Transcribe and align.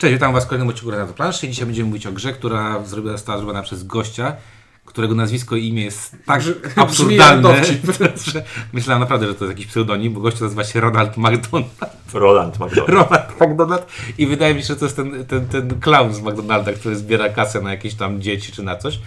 Cześć, 0.00 0.12
witam 0.12 0.32
Was 0.32 0.44
w 0.44 0.46
kolejnym 0.46 0.68
odcinku 0.68 0.96
na 0.96 1.06
planszy. 1.06 1.48
Dzisiaj 1.48 1.66
będziemy 1.66 1.88
mówić 1.88 2.06
o 2.06 2.12
grze, 2.12 2.32
która 2.32 2.84
zrobiła, 2.84 3.12
została 3.12 3.38
zrobiona 3.38 3.62
przez 3.62 3.84
gościa, 3.84 4.36
którego 4.84 5.14
nazwisko 5.14 5.56
i 5.56 5.68
imię 5.68 5.84
jest 5.84 6.16
tak 6.26 6.42
absurdalne, 6.76 7.62
że 8.32 8.42
myślałem 8.72 9.00
naprawdę, 9.00 9.26
że 9.26 9.34
to 9.34 9.44
jest 9.44 9.58
jakiś 9.58 9.66
pseudonim, 9.66 10.12
bo 10.12 10.20
gościu 10.20 10.44
nazywa 10.44 10.64
się 10.64 10.80
Ronald 10.80 11.16
McDonald. 11.16 11.70
Roland 12.14 12.60
McDonald. 12.60 12.88
Ronald 12.88 13.40
McDonald 13.40 13.86
i 14.18 14.26
wydaje 14.26 14.54
mi 14.54 14.60
się, 14.60 14.66
że 14.66 14.76
to 14.76 14.84
jest 14.84 14.96
ten, 14.96 15.24
ten, 15.26 15.46
ten 15.46 15.80
clown 15.80 16.14
z 16.14 16.20
McDonalda, 16.20 16.72
który 16.72 16.96
zbiera 16.96 17.28
kasę 17.28 17.60
na 17.60 17.70
jakieś 17.70 17.94
tam 17.94 18.20
dzieci 18.20 18.52
czy 18.52 18.62
na 18.62 18.76
coś 18.76 19.00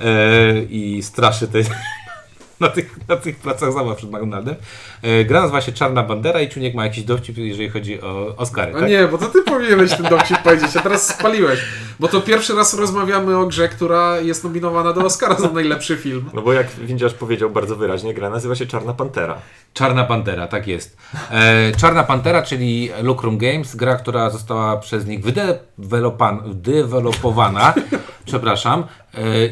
e, 0.00 0.62
i 0.62 1.02
straszy 1.02 1.48
te, 1.48 1.58
na, 2.60 2.68
tych, 2.68 3.08
na 3.08 3.16
tych 3.16 3.36
placach 3.36 3.72
zabaw 3.72 3.96
przed 3.96 4.10
McDonaldem. 4.10 4.54
E, 5.02 5.24
gra 5.24 5.40
nazywa 5.40 5.60
się 5.60 5.72
Czarna 5.72 6.02
Bandera 6.02 6.40
i 6.40 6.48
Czuniek 6.48 6.74
ma 6.74 6.84
jakiś 6.84 7.04
dowcip, 7.04 7.38
jeżeli 7.38 7.68
chodzi 7.68 8.02
o 8.02 8.36
Oscary. 8.36 8.76
O 8.76 8.80
tak? 8.80 8.88
nie, 8.88 9.08
bo 9.08 9.18
to 9.18 9.26
ty 9.26 9.42
powinieneś 9.42 9.90
ten 9.90 10.06
dowcip 10.06 10.38
powiedzieć, 10.38 10.76
a 10.76 10.80
teraz 10.80 11.08
spaliłeś. 11.08 11.60
Bo 12.00 12.08
to 12.08 12.20
pierwszy 12.20 12.54
raz 12.54 12.74
rozmawiamy 12.74 13.36
o 13.36 13.46
grze, 13.46 13.68
która 13.68 14.20
jest 14.20 14.44
nominowana 14.44 14.92
do 14.92 15.04
Oscara 15.04 15.34
za 15.34 15.48
najlepszy 15.48 15.96
film. 15.96 16.30
No 16.34 16.42
bo 16.42 16.52
jak 16.52 16.70
Windziarz 16.70 17.14
powiedział 17.14 17.50
bardzo 17.50 17.76
wyraźnie, 17.76 18.14
gra 18.14 18.30
nazywa 18.30 18.54
się 18.54 18.66
Czarna 18.66 18.92
Pantera. 18.94 19.38
Czarna 19.74 20.04
Pantera, 20.04 20.46
tak 20.46 20.66
jest. 20.66 20.96
E, 21.30 21.72
Czarna 21.76 22.04
Pantera, 22.04 22.42
czyli 22.42 22.90
Lucrum 23.02 23.38
Games, 23.38 23.76
gra, 23.76 23.96
która 23.96 24.30
została 24.30 24.76
przez 24.76 25.06
nich 25.06 25.20
wydevelopowana, 25.78 27.74
przepraszam, 28.26 28.84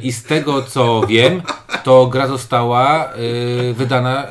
i 0.03 0.13
z 0.13 0.23
tego 0.23 0.63
co 0.63 1.07
wiem, 1.07 1.43
to 1.85 2.07
gra 2.07 2.27
została 2.27 3.05
e, 3.13 3.73
wydana 3.73 4.25
e, 4.25 4.31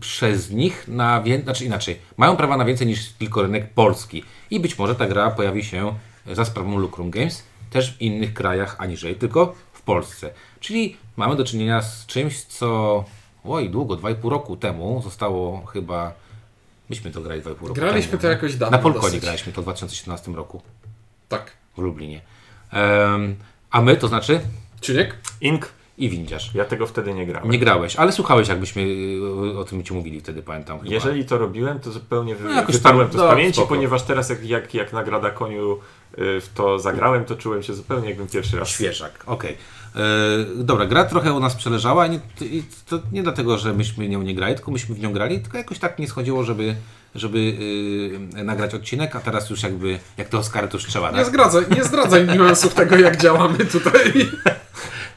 przez 0.00 0.50
nich 0.50 0.88
na 0.88 1.22
więcej, 1.22 1.44
znaczy 1.44 1.64
inaczej, 1.64 1.98
mają 2.16 2.36
prawa 2.36 2.56
na 2.56 2.64
więcej 2.64 2.86
niż 2.86 3.12
tylko 3.12 3.42
rynek 3.42 3.70
polski. 3.70 4.22
I 4.50 4.60
być 4.60 4.78
może 4.78 4.94
ta 4.94 5.06
gra 5.06 5.30
pojawi 5.30 5.64
się 5.64 5.94
za 6.32 6.44
sprawą 6.44 6.78
Lucrum 6.78 7.10
Games 7.10 7.42
też 7.70 7.94
w 7.96 8.02
innych 8.02 8.34
krajach 8.34 8.76
aniżeli 8.78 9.14
tylko 9.14 9.54
w 9.72 9.82
Polsce. 9.82 10.30
Czyli 10.60 10.96
mamy 11.16 11.36
do 11.36 11.44
czynienia 11.44 11.82
z 11.82 12.06
czymś, 12.06 12.44
co 12.44 13.04
oj, 13.44 13.70
długo, 13.70 13.94
2,5 13.96 14.28
roku 14.30 14.56
temu 14.56 15.00
zostało 15.04 15.66
chyba. 15.66 16.12
Myśmy 16.90 17.10
to 17.10 17.20
grali 17.20 17.42
2,5 17.42 17.46
roku 17.48 17.74
Graliśmy 17.74 18.10
temu. 18.10 18.20
to 18.22 18.28
jakoś 18.28 18.56
dawno 18.56 18.76
Na 18.76 18.82
Polkonie 18.82 19.04
dosyć. 19.06 19.20
graliśmy 19.20 19.52
to 19.52 19.60
w 19.62 19.64
2017 19.64 20.32
roku 20.32 20.62
Tak. 21.28 21.52
w 21.76 21.78
Lublinie. 21.78 22.20
Em, 22.72 23.36
a 23.76 23.82
my, 23.82 23.96
to 23.96 24.08
znaczy 24.08 24.40
Czuniek? 24.80 25.16
Ink, 25.40 25.68
i 25.98 26.08
windziarz. 26.08 26.54
ja 26.54 26.64
tego 26.64 26.86
wtedy 26.86 27.14
nie 27.14 27.26
grałem. 27.26 27.50
Nie 27.50 27.58
grałeś, 27.58 27.96
ale 27.96 28.12
słuchałeś, 28.12 28.48
jakbyśmy 28.48 28.82
y, 28.82 29.58
o 29.58 29.64
tym 29.64 29.82
ci 29.82 29.94
mówili 29.94 30.20
wtedy, 30.20 30.42
pamiętam. 30.42 30.78
Chyba. 30.78 30.92
Jeżeli 30.92 31.24
to 31.24 31.38
robiłem, 31.38 31.80
to 31.80 31.92
zupełnie 31.92 32.34
wy... 32.36 32.44
No 32.44 32.54
tam- 32.82 33.08
to 33.08 33.12
z 33.12 33.16
no, 33.16 33.28
pamięci, 33.28 33.52
spoko. 33.52 33.68
ponieważ 33.68 34.02
teraz 34.02 34.30
jak, 34.30 34.44
jak, 34.44 34.74
jak 34.74 34.92
nagrada 34.92 35.30
koniu 35.30 35.72
y, 35.72 36.40
w 36.40 36.48
to 36.54 36.78
zagrałem, 36.78 37.24
to 37.24 37.36
czułem 37.36 37.62
się 37.62 37.74
zupełnie 37.74 38.08
jakbym 38.08 38.26
pierwszy 38.28 38.58
raz. 38.58 38.68
Świeżak, 38.68 39.24
okej. 39.26 39.56
E, 39.96 40.00
Dobra, 40.56 40.86
gra 40.86 41.04
trochę 41.04 41.32
u 41.32 41.40
nas 41.40 41.56
przeleżała 41.56 42.06
i 42.06 42.62
to 42.88 42.98
nie 43.12 43.22
dlatego, 43.22 43.58
że 43.58 43.72
myśmy 43.74 44.08
nią 44.08 44.22
nie 44.22 44.34
grali, 44.34 44.54
tylko 44.54 44.70
myśmy 44.70 44.94
w 44.94 45.00
nią 45.00 45.12
grali, 45.12 45.40
tylko 45.40 45.58
jakoś 45.58 45.78
tak 45.78 45.98
nie 45.98 46.08
schodziło, 46.08 46.44
żeby, 46.44 46.76
żeby 47.16 47.38
yy, 48.34 48.44
nagrać 48.44 48.74
odcinek, 48.74 49.16
a 49.16 49.20
teraz 49.20 49.50
już 49.50 49.62
jakby, 49.62 49.98
jak 50.16 50.28
te 50.28 50.38
Oscary 50.38 50.68
to 50.68 50.76
już 50.76 50.86
trzeba, 50.86 51.10
Nie 51.10 51.16
tak? 51.16 51.26
zdradzaj, 51.26 51.64
nie 51.76 51.84
zdradzaj 51.84 52.26
niuansów 52.36 52.74
tego, 52.74 52.96
jak 52.96 53.16
działamy 53.16 53.58
tutaj. 53.64 54.12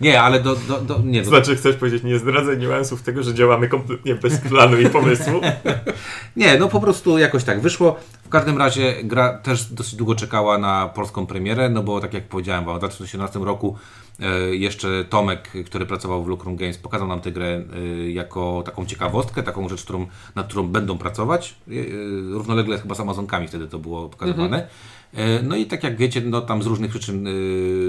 Nie, 0.02 0.22
ale 0.22 0.40
do, 0.40 0.56
do, 0.56 0.82
do 0.82 1.00
nie, 1.04 1.22
do, 1.22 1.30
Znaczy, 1.30 1.56
chcesz 1.56 1.76
powiedzieć, 1.76 2.04
nie 2.04 2.20
zdradzaj 2.20 2.58
niuansów 2.58 3.02
tego, 3.02 3.24
że 3.24 3.34
działamy 3.34 3.70
kompletnie 3.70 4.16
bez 4.16 4.38
planu 4.38 4.80
i 4.80 4.90
pomysłu? 4.90 5.42
nie, 6.36 6.60
no 6.60 6.68
po 6.68 6.82
prostu 6.82 7.18
jakoś 7.18 7.44
tak 7.44 7.62
wyszło. 7.62 8.00
W 8.30 8.32
każdym 8.32 8.58
razie 8.58 8.96
gra 9.04 9.38
też 9.38 9.66
dosyć 9.66 9.96
długo 9.96 10.16
czekała 10.16 10.58
na 10.58 10.90
polską 10.96 11.26
premierę, 11.26 11.70
no 11.70 11.84
bo 11.84 12.00
tak 12.00 12.14
jak 12.14 12.28
powiedziałem, 12.28 12.64
w 12.64 12.80
2018 12.80 13.40
roku 13.40 13.78
e, 14.20 14.56
jeszcze 14.56 15.06
Tomek, 15.06 15.52
który 15.66 15.86
pracował 15.86 16.24
w 16.24 16.28
Lucrum 16.28 16.56
Games, 16.56 16.78
pokazał 16.78 17.08
nam 17.08 17.22
tę 17.22 17.32
grę 17.32 17.48
e, 17.48 18.10
jako 18.12 18.64
taką 18.66 18.86
ciekawostkę, 18.86 19.44
taką 19.44 19.70
rzecz, 19.70 19.84
którą, 19.84 20.08
nad 20.36 20.48
którą 20.48 20.68
będą 20.68 20.98
pracować. 20.98 21.56
E, 21.68 21.72
równolegle 22.34 22.78
chyba 22.80 22.96
z 22.96 23.00
Amazonkami 23.00 23.48
wtedy 23.48 23.68
to 23.68 23.80
było 23.80 24.10
pokazywane. 24.10 24.68
E, 25.14 25.44
No 25.44 25.56
i 25.56 25.66
tak 25.66 25.84
jak 25.84 25.98
wiecie, 25.98 26.22
no 26.22 26.42
tam 26.42 26.64
z 26.64 26.66
różnych 26.66 26.90
przyczyn 26.90 27.28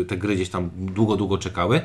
te 0.08 0.16
gry 0.16 0.34
gdzieś 0.34 0.48
tam 0.48 0.70
długo, 0.76 1.16
długo 1.16 1.38
czekały. 1.38 1.80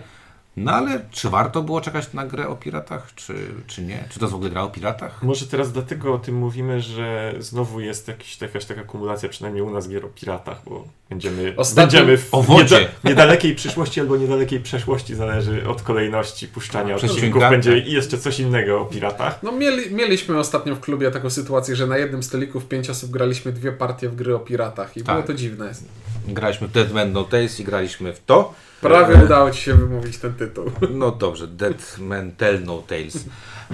No 0.57 0.71
ale 0.71 1.01
czy 1.11 1.29
warto 1.29 1.61
było 1.63 1.81
czekać 1.81 2.13
na 2.13 2.25
grę 2.25 2.47
o 2.47 2.55
piratach, 2.55 3.15
czy, 3.15 3.33
czy 3.67 3.81
nie? 3.81 4.03
Czy 4.09 4.19
to 4.19 4.25
jest 4.25 4.31
w 4.31 4.35
ogóle 4.35 4.49
gra 4.49 4.61
o 4.63 4.69
piratach? 4.69 5.23
Może 5.23 5.47
teraz 5.47 5.71
dlatego 5.71 6.13
o 6.13 6.17
tym 6.19 6.35
mówimy, 6.35 6.81
że 6.81 7.33
znowu 7.39 7.79
jest 7.79 8.07
jakiś, 8.07 8.41
jakaś 8.41 8.65
taka 8.65 8.83
kumulacja, 8.83 9.29
przynajmniej 9.29 9.63
u 9.63 9.69
nas 9.69 9.89
gier 9.89 10.05
o 10.05 10.07
piratach, 10.09 10.61
bo 10.65 10.87
będziemy, 11.09 11.53
Ostatnio- 11.57 11.75
będziemy 11.75 12.17
w 12.17 12.33
O 12.33 12.41
wodzie. 12.43 12.75
nieda- 12.79 12.89
niedalekiej 13.03 13.55
przyszłości 13.55 13.99
albo 13.99 14.17
niedalekiej 14.17 14.59
przeszłości, 14.59 15.15
zależy 15.15 15.67
od 15.67 15.81
kolejności 15.81 16.47
puszczania 16.47 16.95
Przecinka, 16.95 17.15
odcinków, 17.17 17.41
będzie 17.49 17.77
i 17.77 17.91
jeszcze 17.91 18.17
coś 18.17 18.39
innego 18.39 18.81
o 18.81 18.85
piratach. 18.85 19.39
No 19.43 19.51
mieli, 19.51 19.95
mieliśmy 19.95 20.37
ostatnio 20.39 20.75
w 20.75 20.79
klubie 20.79 21.11
taką 21.11 21.29
sytuację, 21.29 21.75
że 21.75 21.87
na 21.87 21.97
jednym 21.97 22.23
stoliku 22.23 22.59
w 22.59 22.65
pięć 22.67 22.89
osób 22.89 23.11
graliśmy 23.11 23.51
dwie 23.51 23.71
partie 23.71 24.09
w 24.09 24.15
gry 24.15 24.35
o 24.35 24.39
piratach 24.39 24.97
i 24.97 25.03
Tak. 25.03 25.15
było 25.15 25.27
to 25.27 25.33
dziwne. 25.33 25.71
Graliśmy 26.27 26.67
w 26.67 26.71
Dead 26.71 26.93
Man 26.93 27.11
No 27.11 27.23
Tales 27.23 27.59
i 27.59 27.63
graliśmy 27.63 28.13
w 28.13 28.25
to. 28.25 28.53
Prawie 28.81 29.23
udało 29.25 29.51
Ci 29.51 29.61
się 29.61 29.73
wymówić 29.73 30.17
ten 30.17 30.33
tytuł. 30.33 30.65
No 30.91 31.11
dobrze, 31.11 31.47
Dead 31.47 31.97
Man 31.99 32.31
Tell 32.31 32.63
No 32.65 32.77
Tales. 32.87 33.25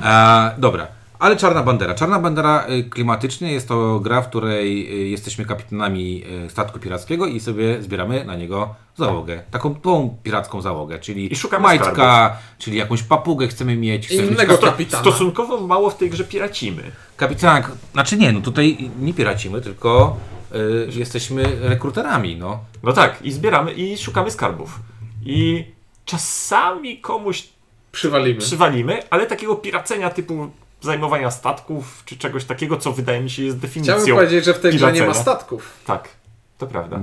E, 0.04 0.52
dobra, 0.58 0.88
ale 1.20 1.36
Czarna 1.38 1.64
Bandera. 1.64 1.94
Czarna 1.96 2.20
Bandera 2.20 2.66
y, 2.70 2.84
klimatycznie 2.90 3.54
jest 3.54 3.68
to 3.68 4.00
gra, 4.00 4.22
w 4.22 4.28
której 4.30 4.94
y, 5.06 5.08
jesteśmy 5.08 5.46
kapitanami 5.46 6.24
statku 6.50 6.80
pirackiego 6.80 7.26
i 7.28 7.40
sobie 7.40 7.82
zbieramy 7.82 8.26
na 8.26 8.36
niego 8.36 8.76
załogę. 8.98 9.44
Taką 9.52 9.76
tą 9.76 10.18
piracką 10.24 10.62
załogę, 10.62 11.00
czyli 11.00 11.34
I 11.34 11.36
szukamy 11.36 11.64
majtka, 11.64 12.38
czyli 12.58 12.78
jakąś 12.78 13.04
papugę 13.04 13.48
chcemy 13.48 13.76
mieć. 13.76 14.06
Chcemy 14.08 14.22
mieć 14.22 14.32
Innego 14.32 14.54
kapi- 14.56 14.66
kapitana. 14.66 15.02
Stosunkowo 15.04 15.68
mało 15.68 15.90
w 15.90 15.98
tej 15.98 16.10
grze 16.10 16.24
piracimy. 16.24 16.84
kapitana. 17.18 17.68
Znaczy 17.94 18.18
nie, 18.18 18.32
no 18.32 18.42
tutaj 18.42 18.92
nie 19.00 19.14
piracimy, 19.14 19.62
tylko 19.62 20.18
y, 20.56 21.00
jesteśmy 21.00 21.44
rekruterami, 21.62 22.36
no. 22.36 22.60
No 22.84 22.94
tak, 22.94 23.22
i 23.22 23.32
zbieramy, 23.32 23.74
i 23.74 23.98
szukamy 23.98 24.32
skarbów. 24.32 24.80
I 25.26 25.66
czasami 26.06 26.98
komuś 26.98 27.48
Przywalimy. 27.92 28.40
przywalimy, 28.40 29.04
ale 29.10 29.26
takiego 29.28 29.56
piracenia 29.56 30.10
typu 30.10 30.52
zajmowania 30.82 31.32
statków, 31.32 32.04
czy 32.06 32.18
czegoś 32.18 32.46
takiego, 32.46 32.78
co 32.78 32.92
wydaje 32.92 33.22
mi 33.22 33.30
się 33.30 33.44
jest 33.44 33.58
definicją. 33.58 33.94
Chciałbym 33.94 34.16
powiedzieć, 34.16 34.46
że 34.46 34.54
w 34.54 34.60
tej 34.60 34.72
grze 34.72 34.86
nie 34.86 34.92
ma 34.92 35.06
piracenia. 35.06 35.22
statków. 35.24 35.74
Tak, 35.86 36.10
to 36.58 36.68
prawda. 36.68 37.00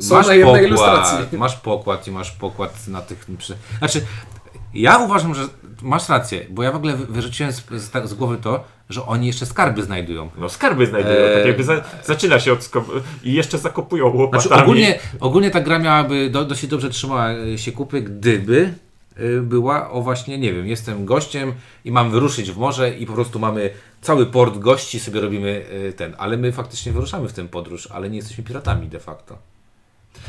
Są 0.00 0.22
na 0.22 0.34
jednej 0.34 0.66
ilustracji. 0.66 1.38
Masz 1.38 1.56
pokład 1.56 2.06
i 2.08 2.10
masz 2.10 2.30
pokład 2.30 2.88
na 2.88 3.02
tych... 3.02 3.26
Przy... 3.38 3.56
Znaczy, 3.78 4.02
ja 4.74 4.98
uważam, 4.98 5.34
że 5.34 5.42
masz 5.82 6.08
rację, 6.08 6.46
bo 6.50 6.62
ja 6.62 6.72
w 6.72 6.76
ogóle 6.76 6.96
wy- 6.96 7.06
wyrzuciłem 7.06 7.52
z, 7.52 7.66
z, 7.70 8.08
z 8.08 8.14
głowy 8.14 8.38
to, 8.42 8.64
że 8.88 9.06
oni 9.06 9.26
jeszcze 9.26 9.46
skarby 9.46 9.82
znajdują. 9.82 10.30
No 10.38 10.48
skarby 10.48 10.86
znajdują, 10.86 11.16
Eee. 11.16 11.34
tak 11.36 11.46
jakby 11.46 11.64
za, 11.64 11.84
zaczyna 12.04 12.40
się 12.40 12.52
od 12.52 12.70
i 13.24 13.32
jeszcze 13.32 13.58
zakopują 13.58 14.06
łopatami. 14.16 14.48
Znaczy, 14.48 14.62
ogólnie, 14.62 14.98
ogólnie 15.20 15.50
ta 15.50 15.60
gra 15.60 15.78
miałaby 15.78 16.30
do, 16.30 16.44
dosyć 16.44 16.70
dobrze 16.70 16.90
trzymała 16.90 17.30
e, 17.30 17.58
się 17.58 17.72
kupy, 17.72 18.02
gdyby 18.02 18.74
e, 19.16 19.40
była 19.40 19.90
o 19.90 20.02
właśnie, 20.02 20.38
nie 20.38 20.52
wiem, 20.54 20.66
jestem 20.66 21.04
gościem 21.04 21.52
i 21.84 21.92
mam 21.92 22.10
wyruszyć 22.10 22.50
w 22.50 22.56
morze 22.58 22.90
i 22.94 23.06
po 23.06 23.12
prostu 23.12 23.38
mamy 23.38 23.70
cały 24.00 24.26
port 24.26 24.58
gości, 24.58 25.00
sobie 25.00 25.20
robimy 25.20 25.64
e, 25.88 25.92
ten, 25.92 26.14
ale 26.18 26.36
my 26.36 26.52
faktycznie 26.52 26.92
wyruszamy 26.92 27.28
w 27.28 27.32
tę 27.32 27.48
podróż, 27.48 27.88
ale 27.92 28.10
nie 28.10 28.16
jesteśmy 28.16 28.44
piratami 28.44 28.88
de 28.88 29.00
facto. 29.00 29.38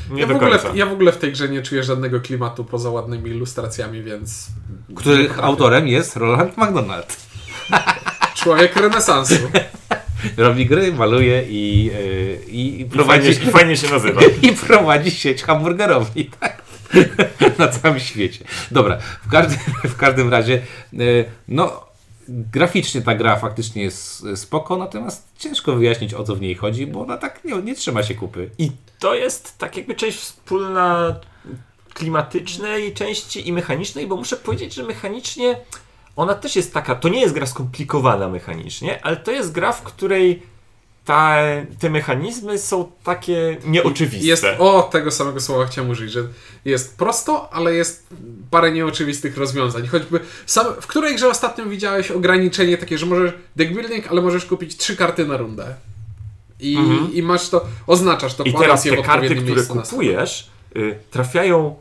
Nie 0.09 0.22
Ja 0.22 0.25
w, 0.25 0.30
do 0.30 0.36
ogóle, 0.36 0.52
końca. 0.59 0.75
ja 0.75 0.86
w 0.86 0.92
ogóle 0.92 1.12
w 1.12 1.18
tej 1.18 1.31
grze 1.31 1.50
nie 1.50 1.62
czuję 1.62 1.84
żadnego 1.84 2.22
klimatu 2.22 2.66
poza 2.66 2.90
ładnymi 2.90 3.30
ilustracjami, 3.30 4.03
więc 4.03 4.47
Których 4.96 5.40
autorem 5.44 5.88
jest 5.88 6.16
Roland 6.16 6.58
McDonald. 6.58 7.18
człowiek 8.44 8.75
renesansu. 8.75 9.36
Robi 10.38 10.66
gry, 10.66 10.94
maluje 10.94 11.44
i, 11.50 11.92
e, 11.94 12.44
i, 12.44 12.59
i 12.59 12.81
I 12.81 12.86
prowadzi, 12.86 13.34
fajnie, 13.34 13.50
I 13.50 13.52
fajnie 13.52 13.78
się 13.78 13.90
nazywa. 13.90 14.22
i 14.42 14.52
prowadzi 14.52 15.12
sieć 15.12 15.44
hamburgerowni, 15.44 16.25
tak? 16.39 16.62
Na 17.57 17.68
całym 17.68 18.00
świecie. 18.00 18.45
Dobra, 18.72 18.98
w 19.25 19.30
każdym, 19.30 19.57
w 19.83 19.95
każdym 19.95 20.30
razie, 20.30 20.62
e, 20.94 20.98
no, 21.48 21.86
graficznie 22.28 23.01
ta 23.01 23.16
gra 23.16 23.36
faktycznie 23.36 23.83
jest 23.83 24.25
spoko, 24.36 24.78
natomiast 24.78 25.28
ciężko 25.38 25.75
wyjaśnić 25.75 26.13
o 26.13 26.24
co 26.24 26.36
w 26.36 26.42
niej 26.42 26.56
chodzi, 26.56 26.88
bo 26.88 27.01
ona 27.01 27.18
tak 27.18 27.44
nie, 27.45 27.62
nie 27.62 27.75
trzyma 27.75 28.04
się 28.04 28.16
kupy. 28.16 28.50
I 28.57 28.72
to 29.01 29.15
jest 29.15 29.57
tak 29.57 29.77
jakby 29.77 29.95
część 29.95 30.18
wspólna 30.18 31.15
klimatycznej 31.94 32.94
części 32.94 33.48
i 33.48 33.53
mechanicznej, 33.53 34.07
bo 34.07 34.15
muszę 34.15 34.38
powiedzieć, 34.38 34.74
że 34.74 34.83
mechanicznie 34.83 35.57
ona 36.15 36.36
też 36.36 36.56
jest 36.56 36.74
taka, 36.74 36.95
to 36.95 37.09
nie 37.09 37.21
jest 37.21 37.33
gra 37.33 37.45
skomplikowana 37.45 38.27
mechanicznie, 38.27 39.06
ale 39.06 39.18
to 39.18 39.31
jest 39.31 39.51
gra, 39.51 39.71
w 39.71 39.81
której 39.81 40.44
ta, 41.06 41.38
te 41.80 41.89
mechanizmy 41.89 42.57
są 42.57 42.92
takie 43.03 43.57
nieoczywiste. 43.65 44.27
Jest, 44.27 44.45
o, 44.59 44.83
tego 44.83 45.12
samego 45.12 45.42
słowa 45.42 45.65
chciałem 45.65 45.89
użyć, 45.89 46.12
że 46.12 46.27
jest 46.65 46.97
prosto, 46.97 47.54
ale 47.54 47.74
jest 47.74 48.07
parę 48.51 48.71
nieoczywistych 48.71 49.38
rozwiązań. 49.38 49.88
Choćby 49.88 50.19
sam, 50.45 50.68
w 50.81 50.88
której 50.88 51.15
grze 51.15 51.30
ostatnio 51.30 51.65
widziałeś 51.65 52.12
ograniczenie 52.12 52.77
takie, 52.77 52.97
że 52.97 53.06
możesz 53.06 53.31
deck 53.56 53.74
building, 53.74 54.07
ale 54.07 54.21
możesz 54.21 54.45
kupić 54.45 54.77
trzy 54.77 54.95
karty 54.95 55.25
na 55.25 55.38
rundę. 55.38 55.75
I, 56.62 56.78
i 57.13 57.24
masz 57.24 57.50
to, 57.50 57.66
oznaczasz 57.88 58.34
to, 58.34 58.44
Mhm. 58.46 58.63
I 58.63 58.66
teraz 58.66 58.84
te 58.84 58.98
karty, 58.98 59.36
które 59.36 59.63
kupujesz, 59.90 60.50
y, 60.75 61.00
trafiają 61.12 61.75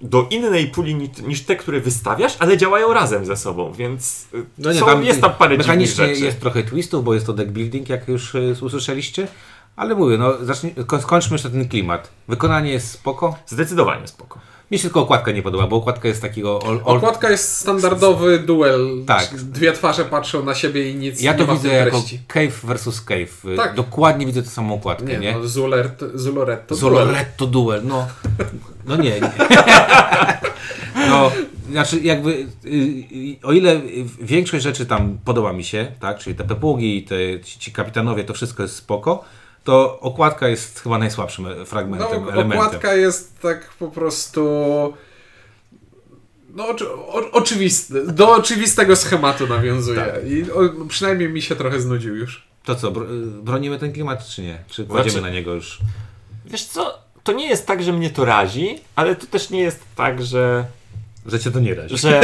do 0.00 0.26
innej 0.30 0.66
puli 0.66 0.94
ni- 0.94 1.10
niż 1.26 1.42
te, 1.42 1.56
które 1.56 1.80
wystawiasz, 1.80 2.36
ale 2.38 2.56
działają 2.58 2.92
razem 2.92 3.26
ze 3.26 3.36
sobą, 3.36 3.72
więc 3.72 4.26
y, 4.34 4.44
No 4.58 4.72
nie, 4.72 4.80
są, 4.80 4.86
tam 4.86 5.04
jest 5.04 5.20
tam 5.20 5.32
parę 5.32 5.56
Mechanicznie 5.56 6.06
rzeczy. 6.06 6.20
jest 6.24 6.40
trochę 6.40 6.62
twistów, 6.62 7.04
bo 7.04 7.14
jest 7.14 7.26
to 7.26 7.32
deck 7.32 7.50
building, 7.50 7.88
jak 7.88 8.08
już 8.08 8.34
y, 8.34 8.56
usłyszeliście. 8.62 9.28
Ale 9.76 9.94
mówię, 9.94 10.18
no 10.18 10.32
zacznij, 10.44 10.74
ko- 10.86 11.00
skończmy 11.00 11.34
jeszcze 11.34 11.50
ten 11.50 11.68
klimat. 11.68 12.10
Wykonanie 12.28 12.72
jest 12.72 12.90
spoko. 12.90 13.36
Zdecydowanie 13.46 14.08
spoko. 14.08 14.40
Mi 14.70 14.78
się 14.78 14.82
tylko 14.82 15.00
okładka 15.00 15.32
nie 15.32 15.42
podoba, 15.42 15.66
bo 15.66 15.76
okładka 15.76 16.08
jest 16.08 16.22
takiego... 16.22 16.60
All, 16.66 16.80
all... 16.86 16.96
Okładka 16.96 17.30
jest 17.30 17.56
standardowy 17.56 18.38
duel. 18.38 19.04
Tak. 19.06 19.34
Dwie 19.34 19.72
twarze 19.72 20.04
patrzą 20.04 20.44
na 20.44 20.54
siebie 20.54 20.90
i 20.90 20.94
nic 20.94 21.20
Ja 21.20 21.32
nie 21.32 21.38
to 21.38 21.46
ma 21.46 21.52
w 21.54 21.56
widzę 21.56 21.68
tym 21.68 21.86
jako. 21.86 22.02
Cave 22.28 22.60
versus 22.64 23.04
Cave. 23.04 23.56
Tak. 23.56 23.74
Dokładnie 23.74 24.26
widzę 24.26 24.42
tę 24.42 24.48
samą 24.48 24.74
okładkę, 24.74 25.06
Nie, 25.06 25.18
nie? 25.18 25.32
no 25.32 25.48
Zulert, 25.48 26.04
Zuloretto 26.14 26.74
duel. 26.74 26.80
Zoloretto 26.80 27.46
Duel, 27.46 27.82
no. 27.84 28.06
No 28.86 28.96
nie. 28.96 29.10
nie. 29.20 29.20
No, 31.08 31.30
znaczy 31.70 32.00
jakby, 32.00 32.30
y, 32.30 32.46
y, 32.64 33.36
o 33.42 33.52
ile 33.52 33.80
większość 34.20 34.64
rzeczy 34.64 34.86
tam 34.86 35.18
podoba 35.24 35.52
mi 35.52 35.64
się, 35.64 35.92
tak, 36.00 36.18
czyli 36.18 36.36
te 36.36 36.44
pepugi, 36.44 37.02
te, 37.02 37.40
ci 37.40 37.72
kapitanowie, 37.72 38.24
to 38.24 38.34
wszystko 38.34 38.62
jest 38.62 38.76
spoko, 38.76 39.24
to 39.64 40.00
okładka 40.00 40.48
jest 40.48 40.80
chyba 40.80 40.98
najsłabszym 40.98 41.46
e- 41.46 41.54
No, 41.54 41.64
fragmentem, 41.64 42.28
elementem. 42.28 42.58
okładka 42.58 42.94
jest 42.94 43.40
tak 43.40 43.68
po 43.78 43.88
prostu... 43.88 44.42
No, 46.54 46.68
o, 46.68 47.30
oczywisty, 47.32 48.06
do 48.12 48.32
oczywistego 48.32 48.96
schematu 48.96 49.46
nawiązuje. 49.46 50.00
Tak. 50.00 50.26
I 50.26 50.52
o, 50.52 50.60
przynajmniej 50.88 51.28
mi 51.28 51.42
się 51.42 51.56
trochę 51.56 51.80
znudził 51.80 52.16
już. 52.16 52.48
To 52.64 52.74
co, 52.74 52.90
bro, 52.90 53.06
bronimy 53.42 53.78
ten 53.78 53.92
klimat, 53.92 54.26
czy 54.28 54.42
nie? 54.42 54.58
Czy 54.68 54.84
kładziemy 54.84 55.10
Znaczy- 55.10 55.22
na 55.26 55.30
niego 55.30 55.54
już? 55.54 55.78
Wiesz 56.46 56.64
co, 56.64 56.98
to 57.24 57.32
nie 57.32 57.48
jest 57.48 57.66
tak, 57.66 57.82
że 57.82 57.92
mnie 57.92 58.10
to 58.10 58.24
razi, 58.24 58.80
ale 58.96 59.16
to 59.16 59.26
też 59.26 59.50
nie 59.50 59.60
jest 59.60 59.80
tak, 59.96 60.22
że 60.22 60.64
Że 61.26 61.40
cię 61.40 61.50
to 61.50 61.60
nie 61.60 61.74
razi. 61.74 61.98
że, 61.98 62.20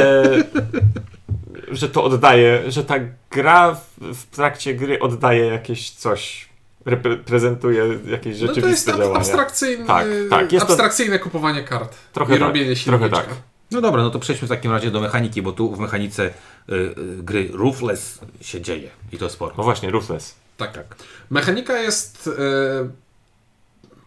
że 1.72 1.88
to 1.88 2.04
oddaje, 2.04 2.70
że 2.70 2.84
ta 2.84 2.94
gra 3.30 3.74
w, 3.74 4.14
w 4.14 4.26
trakcie 4.26 4.74
gry 4.74 4.98
oddaje 5.00 5.44
jakieś 5.46 5.90
coś, 5.90 6.48
reprezentuje 6.86 7.84
jakieś 8.06 8.40
No 8.40 8.46
to 8.46 8.52
jest 8.52 8.54
rzeczywiste 8.56 8.92
działania. 8.92 9.16
abstrakcyjny, 9.16 9.86
Tak, 9.86 10.06
tak, 10.30 10.52
jest 10.52 10.66
to- 10.66 10.72
abstrakcyjne 10.72 11.18
kupowanie 11.18 11.62
kart 11.64 11.96
Trochę 12.12 12.32
i 12.36 12.38
tak, 12.38 12.46
robienie 12.48 12.76
trochę 12.76 12.98
silniczka. 12.98 13.16
tak. 13.16 13.26
No 13.70 13.80
dobra, 13.80 14.02
no 14.02 14.10
to 14.10 14.18
przejdźmy 14.18 14.46
w 14.46 14.48
takim 14.48 14.70
razie 14.70 14.90
do 14.90 15.00
mechaniki, 15.00 15.42
bo 15.42 15.52
tu 15.52 15.74
w 15.74 15.78
mechanice 15.78 16.24
y, 16.26 16.74
y, 16.74 16.94
gry 17.22 17.48
Ruthless 17.52 18.18
się 18.40 18.60
dzieje 18.60 18.90
i 19.12 19.18
to 19.18 19.30
sporo. 19.30 19.54
No 19.58 19.64
właśnie, 19.64 19.90
Ruthless. 19.90 20.34
Tak, 20.56 20.72
tak. 20.72 20.96
Mechanika 21.30 21.78
jest 21.78 22.30
e, 22.38 22.88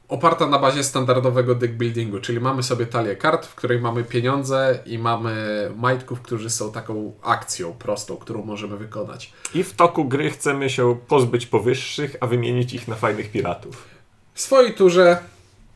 oparta 0.09 0.47
na 0.47 0.59
bazie 0.59 0.83
standardowego 0.83 1.55
deck 1.55 1.73
buildingu, 1.73 2.19
czyli 2.19 2.39
mamy 2.39 2.63
sobie 2.63 2.85
talię 2.85 3.15
kart, 3.15 3.45
w 3.45 3.55
której 3.55 3.79
mamy 3.79 4.03
pieniądze 4.03 4.79
i 4.85 4.99
mamy 4.99 5.35
majtków, 5.75 6.21
którzy 6.21 6.49
są 6.49 6.71
taką 6.71 7.13
akcją 7.23 7.73
prostą, 7.73 8.17
którą 8.17 8.45
możemy 8.45 8.77
wykonać. 8.77 9.33
I 9.53 9.63
w 9.63 9.73
toku 9.73 10.05
gry 10.05 10.29
chcemy 10.29 10.69
się 10.69 10.97
pozbyć 11.07 11.45
powyższych, 11.45 12.15
a 12.19 12.27
wymienić 12.27 12.73
ich 12.73 12.87
na 12.87 12.95
fajnych 12.95 13.31
piratów. 13.31 13.87
W 14.33 14.41
swojej 14.41 14.73
turze 14.73 15.17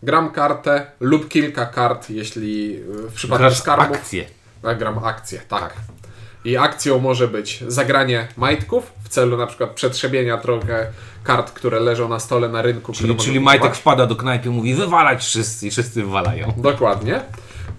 gram 0.04 0.32
kartę 0.32 0.92
lub 1.00 1.30
kilka 1.30 1.66
kart, 1.66 2.10
jeśli 2.10 2.76
e, 2.76 3.10
w 3.10 3.14
przypadku 3.14 3.44
Grasz 3.44 3.60
skarbów... 3.60 3.98
akcję. 3.98 4.26
Ja 4.64 4.76
gram 4.76 5.04
akcję, 5.04 5.42
tak. 5.48 5.74
I 6.46 6.58
akcją 6.58 7.00
może 7.00 7.28
być 7.28 7.64
zagranie 7.68 8.28
majtków 8.38 8.92
w 9.04 9.10
celu 9.10 9.38
na 9.38 9.48
przykład 9.48 9.70
przetrzebienia 9.70 10.38
trochę 10.38 10.88
kart, 11.24 11.52
które 11.52 11.80
leżą 11.80 12.10
na 12.10 12.20
stole 12.20 12.50
na 12.50 12.62
rynku. 12.62 12.94
Czyli, 12.94 13.16
czyli 13.16 13.40
Majtek 13.40 13.62
kupować. 13.62 13.80
wpada 13.80 14.06
do 14.08 14.16
knajpy 14.16 14.50
i 14.50 14.52
mówi 14.52 14.74
wywalać 14.74 15.24
wszyscy 15.24 15.68
i 15.68 15.72
wszyscy 15.72 16.04
wywalają. 16.04 16.54
Dokładnie. 16.58 17.22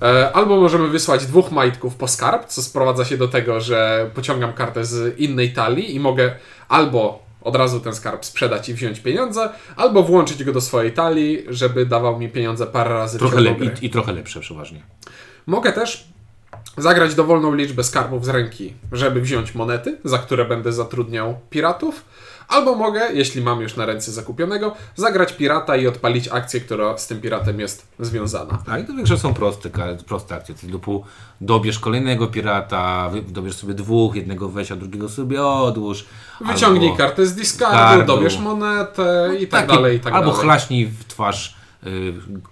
E, 0.03 0.33
Albo 0.33 0.61
możemy 0.61 0.89
wysłać 0.89 1.27
dwóch 1.27 1.51
majtków 1.51 1.95
po 1.95 2.09
skarb, 2.09 2.47
co 2.47 2.63
sprowadza 2.63 3.05
się 3.05 3.17
do 3.17 3.29
tego, 3.29 3.61
że 3.61 4.11
pociągam 4.15 4.53
kartę 4.53 4.85
z 4.85 5.19
innej 5.19 5.53
talii 5.53 5.95
i 5.95 6.01
mogę 6.01 6.35
albo 6.69 7.23
od 7.43 7.57
razu 7.57 7.81
ten 7.81 7.95
skarb 7.95 8.25
sprzedać 8.25 8.69
i 8.69 8.75
wziąć 8.75 9.01
pieniądze, 9.01 9.51
albo 9.77 10.03
włączyć 10.03 10.45
go 10.45 10.53
do 10.53 10.61
swojej 10.61 10.93
talii, 10.93 11.45
żeby 11.49 11.87
dawał 11.87 12.19
mi 12.19 12.29
pieniądze 12.29 12.67
parę 12.67 12.91
razy 12.91 13.19
Trochę 13.19 13.37
w 13.41 13.45
ciągu 13.45 13.65
i, 13.65 13.87
I 13.87 13.91
trochę 13.91 14.13
lepsze 14.13 14.41
przeważnie. 14.41 14.83
Mogę 15.47 15.73
też 15.73 16.09
zagrać 16.77 17.15
dowolną 17.15 17.55
liczbę 17.55 17.85
skarbów 17.85 18.25
z 18.25 18.29
ręki, 18.29 18.73
żeby 18.93 19.21
wziąć 19.21 19.55
monety, 19.55 19.99
za 20.05 20.19
które 20.19 20.45
będę 20.45 20.73
zatrudniał 20.73 21.35
piratów. 21.51 22.05
Albo 22.49 22.75
mogę, 22.75 23.13
jeśli 23.13 23.43
mam 23.43 23.61
już 23.61 23.77
na 23.77 23.87
ręce 23.87 24.13
zakupionego, 24.13 24.75
zagrać 24.97 25.33
pirata 25.33 25.77
i 25.77 25.87
odpalić 25.87 26.29
akcję, 26.29 26.61
która 26.61 26.99
z 26.99 27.07
tym 27.07 27.21
piratem 27.21 27.61
jest 27.61 27.87
związana. 27.99 28.59
A 28.67 28.79
i 28.79 28.85
to 28.85 28.93
większość 28.95 29.23
są 29.23 29.35
proste, 29.35 29.71
proste 30.07 30.35
akcje. 30.35 30.55
Typu 30.55 31.05
dobierz 31.41 31.79
kolejnego 31.79 32.27
pirata, 32.27 33.11
dobierz 33.29 33.55
sobie 33.57 33.75
dwóch, 33.75 34.15
jednego 34.15 34.49
weź, 34.49 34.73
a 34.73 34.77
drugiego 34.77 35.09
sobie 35.09 35.43
odłóż. 35.45 36.05
Wyciągnij 36.41 36.89
albo, 36.89 36.99
kartę 36.99 37.27
z 37.27 37.35
discardu, 37.35 38.07
dobierz 38.07 38.39
monetę 38.39 39.31
i 39.41 39.47
tak 39.47 39.61
Taki- 39.67 39.75
dalej, 39.75 39.97
i 39.97 40.01
tak 40.01 40.15
Albo 40.15 40.31
dalej. 40.31 40.43
chlaśnij 40.43 40.87
w 40.87 41.05
twarz 41.05 41.62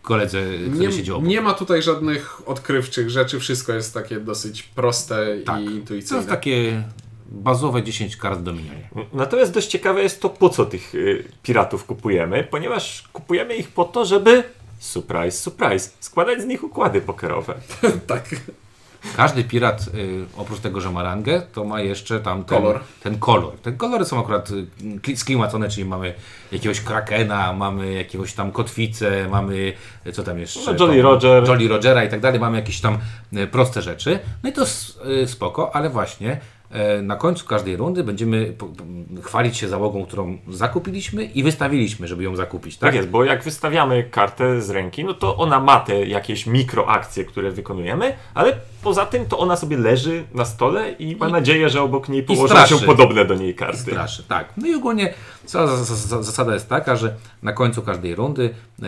koledze, 0.02 0.42
który 0.72 0.86
Nie, 0.86 0.92
siedzi 0.92 1.12
obok. 1.12 1.28
nie 1.28 1.40
ma 1.40 1.54
tutaj 1.54 1.82
żadnych 1.82 2.48
odkrywczych 2.48 3.10
rzeczy, 3.10 3.40
wszystko 3.40 3.72
jest 3.72 3.94
takie 3.94 4.20
dosyć 4.20 4.62
proste 4.62 5.36
Tak. 5.46 5.60
i 5.60 5.64
To 5.64 5.70
intuicyjne. 5.70 6.16
jest 6.16 6.28
takie 6.28 6.82
bazowe 7.30 7.82
10 7.82 8.16
kart 8.16 8.40
Dominionie. 8.42 8.90
Natomiast 9.12 9.52
dość 9.52 9.68
ciekawe 9.68 10.02
jest 10.02 10.20
to, 10.20 10.28
po 10.30 10.48
co 10.48 10.66
tych 10.66 10.94
y, 10.94 11.24
piratów 11.42 11.84
kupujemy, 11.84 12.44
ponieważ 12.50 13.08
kupujemy 13.12 13.56
ich 13.56 13.68
po 13.68 13.84
to, 13.84 14.04
żeby 14.04 14.42
surprise, 14.78 15.30
surprise, 15.38 15.90
składać 16.00 16.42
z 16.42 16.44
nich 16.46 16.64
układy 16.64 17.00
pokerowe. 17.00 17.54
tak. 18.06 18.28
Każdy 19.16 19.44
pirat, 19.44 19.86
y, 19.94 20.24
oprócz 20.36 20.60
tego, 20.60 20.80
że 20.80 20.90
ma 20.90 21.02
rangę, 21.02 21.42
to 21.52 21.64
ma 21.64 21.80
jeszcze 21.80 22.20
tam 22.20 22.44
ten 22.44 22.58
Kolor. 22.58 22.80
Ten 23.02 23.18
kolor. 23.18 23.56
Te 23.62 23.72
kolory 23.72 24.04
są 24.04 24.20
akurat 24.20 24.50
y, 24.50 24.66
kli- 24.80 25.16
sklimacone, 25.16 25.68
czyli 25.68 25.84
mamy 25.88 26.14
jakiegoś 26.52 26.80
krakena, 26.80 27.52
mamy 27.52 27.92
jakiegoś 27.92 28.32
tam 28.32 28.52
kotwicę, 28.52 29.28
mamy 29.30 29.72
y, 30.06 30.12
co 30.12 30.22
tam 30.22 30.38
jeszcze? 30.38 30.60
No, 30.72 30.78
Jolly 30.80 31.02
Roger. 31.02 31.48
Jolly 31.48 31.68
Rogera 31.68 32.04
i 32.04 32.08
tak 32.08 32.20
dalej. 32.20 32.40
Mamy 32.40 32.56
jakieś 32.56 32.80
tam 32.80 32.98
proste 33.50 33.82
rzeczy. 33.82 34.18
No 34.42 34.50
i 34.50 34.52
to 34.52 34.62
y, 35.22 35.26
spoko, 35.26 35.74
ale 35.74 35.90
właśnie 35.90 36.40
na 37.02 37.16
końcu 37.16 37.46
każdej 37.46 37.76
rundy 37.76 38.04
będziemy 38.04 38.54
chwalić 39.22 39.56
się 39.56 39.68
załogą, 39.68 40.06
którą 40.06 40.38
zakupiliśmy 40.48 41.24
i 41.24 41.42
wystawiliśmy, 41.42 42.08
żeby 42.08 42.24
ją 42.24 42.36
zakupić, 42.36 42.76
Tak 42.76 42.88
tak? 42.88 42.94
jest, 42.94 43.08
bo 43.08 43.24
jak 43.24 43.42
wystawiamy 43.44 44.04
kartę 44.10 44.62
z 44.62 44.70
ręki, 44.70 45.04
no 45.04 45.14
to 45.14 45.36
ona 45.36 45.60
ma 45.60 45.80
te 45.80 46.06
jakieś 46.06 46.46
mikroakcje, 46.46 47.24
które 47.24 47.50
wykonujemy, 47.50 48.12
ale 48.34 48.56
poza 48.82 49.06
tym 49.06 49.26
to 49.26 49.38
ona 49.38 49.56
sobie 49.56 49.76
leży 49.76 50.24
na 50.34 50.44
stole 50.44 50.92
i 50.92 51.16
ma 51.16 51.28
nadzieję, 51.28 51.68
że 51.68 51.82
obok 51.82 52.08
niej 52.08 52.22
położą 52.22 52.66
się 52.66 52.76
podobne 52.78 53.24
do 53.24 53.34
niej 53.34 53.54
karty. 53.54 53.78
Straszy, 53.78 54.22
tak. 54.28 54.52
No 54.56 54.66
i 54.66 54.74
ogólnie 54.74 55.14
cała 55.44 55.66
zas- 55.66 55.84
zas- 56.06 56.22
zasada 56.22 56.54
jest 56.54 56.68
taka, 56.68 56.96
że 56.96 57.14
na 57.42 57.52
końcu 57.52 57.82
każdej 57.82 58.14
rundy 58.14 58.54
e, 58.82 58.86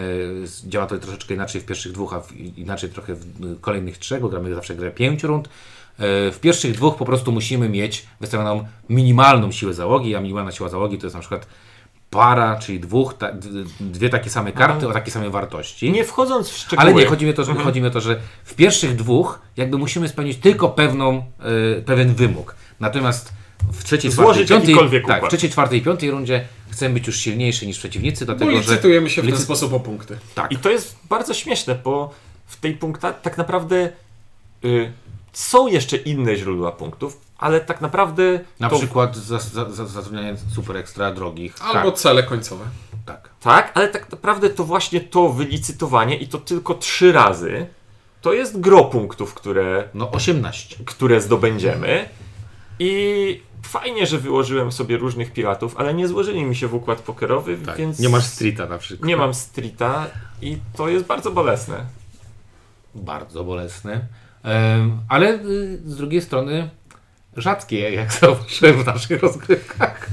działa 0.68 0.86
to 0.86 0.98
troszeczkę 0.98 1.34
inaczej 1.34 1.60
w 1.60 1.64
pierwszych 1.64 1.92
dwóch, 1.92 2.14
a 2.14 2.20
w, 2.20 2.32
inaczej 2.56 2.90
trochę 2.90 3.14
w 3.14 3.20
e, 3.22 3.26
kolejnych 3.60 3.98
trzech, 3.98 4.20
bo 4.20 4.28
gramy 4.28 4.54
zawsze 4.54 4.74
grę 4.74 4.90
pięciu 4.90 5.26
rund. 5.26 5.48
E, 5.98 6.30
w 6.32 6.38
pierwszych 6.40 6.72
dwóch 6.72 6.96
po 6.96 7.04
prostu 7.04 7.32
musimy 7.32 7.68
mieć 7.68 8.06
wystawioną 8.20 8.64
minimalną 8.88 9.52
siłę 9.52 9.74
załogi, 9.74 10.16
a 10.16 10.20
minimalna 10.20 10.52
siła 10.52 10.68
załogi 10.68 10.98
to 10.98 11.06
jest 11.06 11.14
na 11.14 11.20
przykład 11.20 11.46
para, 12.10 12.56
czyli 12.56 12.80
dwóch, 12.80 13.14
ta, 13.14 13.32
dwie 13.80 14.08
takie 14.08 14.30
same 14.30 14.52
karty 14.52 14.88
o 14.88 14.92
takiej 14.92 15.12
samej 15.12 15.30
wartości. 15.30 15.92
Nie 15.92 16.04
wchodząc 16.04 16.48
w 16.48 16.56
szczegóły. 16.56 16.80
Ale 16.80 16.94
nie, 16.94 17.06
chodzi 17.06 17.24
mi, 17.24 17.30
o 17.30 17.34
to, 17.34 17.44
że, 17.44 17.54
chodzi 17.54 17.80
mi 17.80 17.86
o 17.86 17.90
to, 17.90 18.00
że 18.00 18.20
w 18.44 18.54
pierwszych 18.54 18.96
dwóch 18.96 19.40
jakby 19.56 19.78
musimy 19.78 20.08
spełnić 20.08 20.38
tylko 20.38 20.68
pewną, 20.68 21.24
e, 21.78 21.82
pewien 21.82 22.14
wymóg. 22.14 22.54
Natomiast 22.80 23.32
w 23.72 23.84
trzeciej, 23.84 24.10
Złożyć 24.10 24.46
czwartej, 24.46 24.74
piątej, 24.74 25.02
tak, 25.06 25.24
w 25.24 25.28
trzeciej, 25.28 25.50
czwartej 25.50 25.78
i 25.78 25.82
piątej 25.82 26.10
rundzie 26.10 26.44
chcemy 26.70 26.94
być 26.94 27.06
już 27.06 27.16
silniejsi 27.16 27.66
niż 27.66 27.78
przeciwnicy, 27.78 28.26
Bo 28.26 28.34
dlatego 28.34 28.50
że... 28.50 28.58
licytujemy 28.58 29.10
się 29.10 29.22
w 29.22 29.24
ten 29.24 29.34
licy- 29.34 29.44
sposób 29.44 29.72
o 29.72 29.80
punkty. 29.80 30.18
Tak, 30.34 30.52
I 30.52 30.56
to 30.56 30.70
jest 30.70 30.96
bardzo 31.08 31.34
śmieszne, 31.34 31.74
bo 31.84 32.14
w 32.46 32.56
tej 32.56 32.74
punkta 32.74 33.12
tak 33.12 33.38
naprawdę 33.38 33.90
y, 34.64 34.92
są 35.32 35.66
jeszcze 35.66 35.96
inne 35.96 36.36
źródła 36.36 36.72
punktów, 36.72 37.20
ale 37.38 37.60
tak 37.60 37.80
naprawdę 37.80 38.40
na 38.60 38.70
to, 38.70 38.78
przykład 38.78 39.16
za, 39.16 39.38
za, 39.38 39.70
za, 39.70 39.86
zatrudnianie 39.86 40.36
super 40.54 40.76
ekstra 40.76 41.12
drogich. 41.12 41.54
Albo 41.62 41.90
tak, 41.90 42.00
cele 42.00 42.22
końcowe. 42.22 42.64
tak. 43.06 43.28
tak, 43.40 43.72
ale 43.74 43.88
tak 43.88 44.10
naprawdę 44.12 44.50
to 44.50 44.64
właśnie 44.64 45.00
to 45.00 45.28
wylicytowanie 45.28 46.16
i 46.16 46.28
to 46.28 46.38
tylko 46.38 46.74
trzy 46.74 47.12
razy 47.12 47.66
to 48.20 48.32
jest 48.32 48.60
gro 48.60 48.84
punktów, 48.84 49.34
które, 49.34 49.88
No 49.94 50.10
18. 50.10 50.76
które 50.84 51.20
zdobędziemy 51.20 52.08
i 52.78 53.40
fajnie, 53.62 54.06
że 54.06 54.18
wyłożyłem 54.18 54.72
sobie 54.72 54.96
różnych 54.96 55.32
piratów, 55.32 55.76
ale 55.76 55.94
nie 55.94 56.08
złożyli 56.08 56.44
mi 56.44 56.56
się 56.56 56.68
w 56.68 56.74
układ 56.74 57.00
pokerowy, 57.00 57.58
Tak. 57.66 57.76
więc 57.76 57.98
Nie 57.98 58.08
masz 58.08 58.24
streeta 58.24 58.66
na 58.66 58.78
przykład. 58.78 59.08
nie 59.08 59.16
mam 59.16 59.34
streeta 59.34 60.06
i 60.42 60.58
to 60.76 60.88
jest 60.88 61.04
bardzo 61.06 61.30
bolesne. 61.30 61.86
Bardzo 62.94 63.44
bolesne. 63.44 64.00
Ale 65.08 65.34
y, 65.34 65.78
z 65.86 65.96
drugiej 65.96 66.22
strony 66.22 66.70
rzadkie, 67.36 67.90
jak 67.90 68.12
zauważyłem 68.20 68.82
w 68.82 68.86
naszych 68.86 69.22
rozgrywkach. 69.22 70.06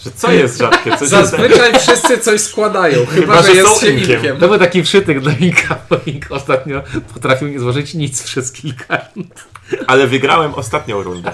Że 0.00 0.10
co 0.10 0.32
jest 0.32 0.58
rzadkie? 0.58 0.90
Zazwyczaj 1.06 1.78
wszyscy 1.78 2.18
coś 2.18 2.40
składają, 2.40 3.06
chyba, 3.06 3.20
Chyba, 3.36 3.42
że 3.42 3.48
że 3.48 3.54
jest 3.54 3.80
się 3.80 3.90
inkiem. 3.90 4.16
inkiem. 4.16 4.36
To 4.36 4.48
był 4.48 4.58
taki 4.58 4.82
przytyk 4.82 5.20
do 5.20 5.30
Inka, 5.40 5.78
bo 5.90 5.96
Ink 6.06 6.26
ostatnio 6.30 6.82
potrafił 7.14 7.48
nie 7.48 7.60
złożyć 7.60 7.94
nic 7.94 8.22
przez 8.22 8.52
kilka 8.52 8.98
rund, 9.16 9.44
Ale 9.86 10.06
wygrałem 10.06 10.54
ostatnią 10.54 11.02
rundę. 11.02 11.32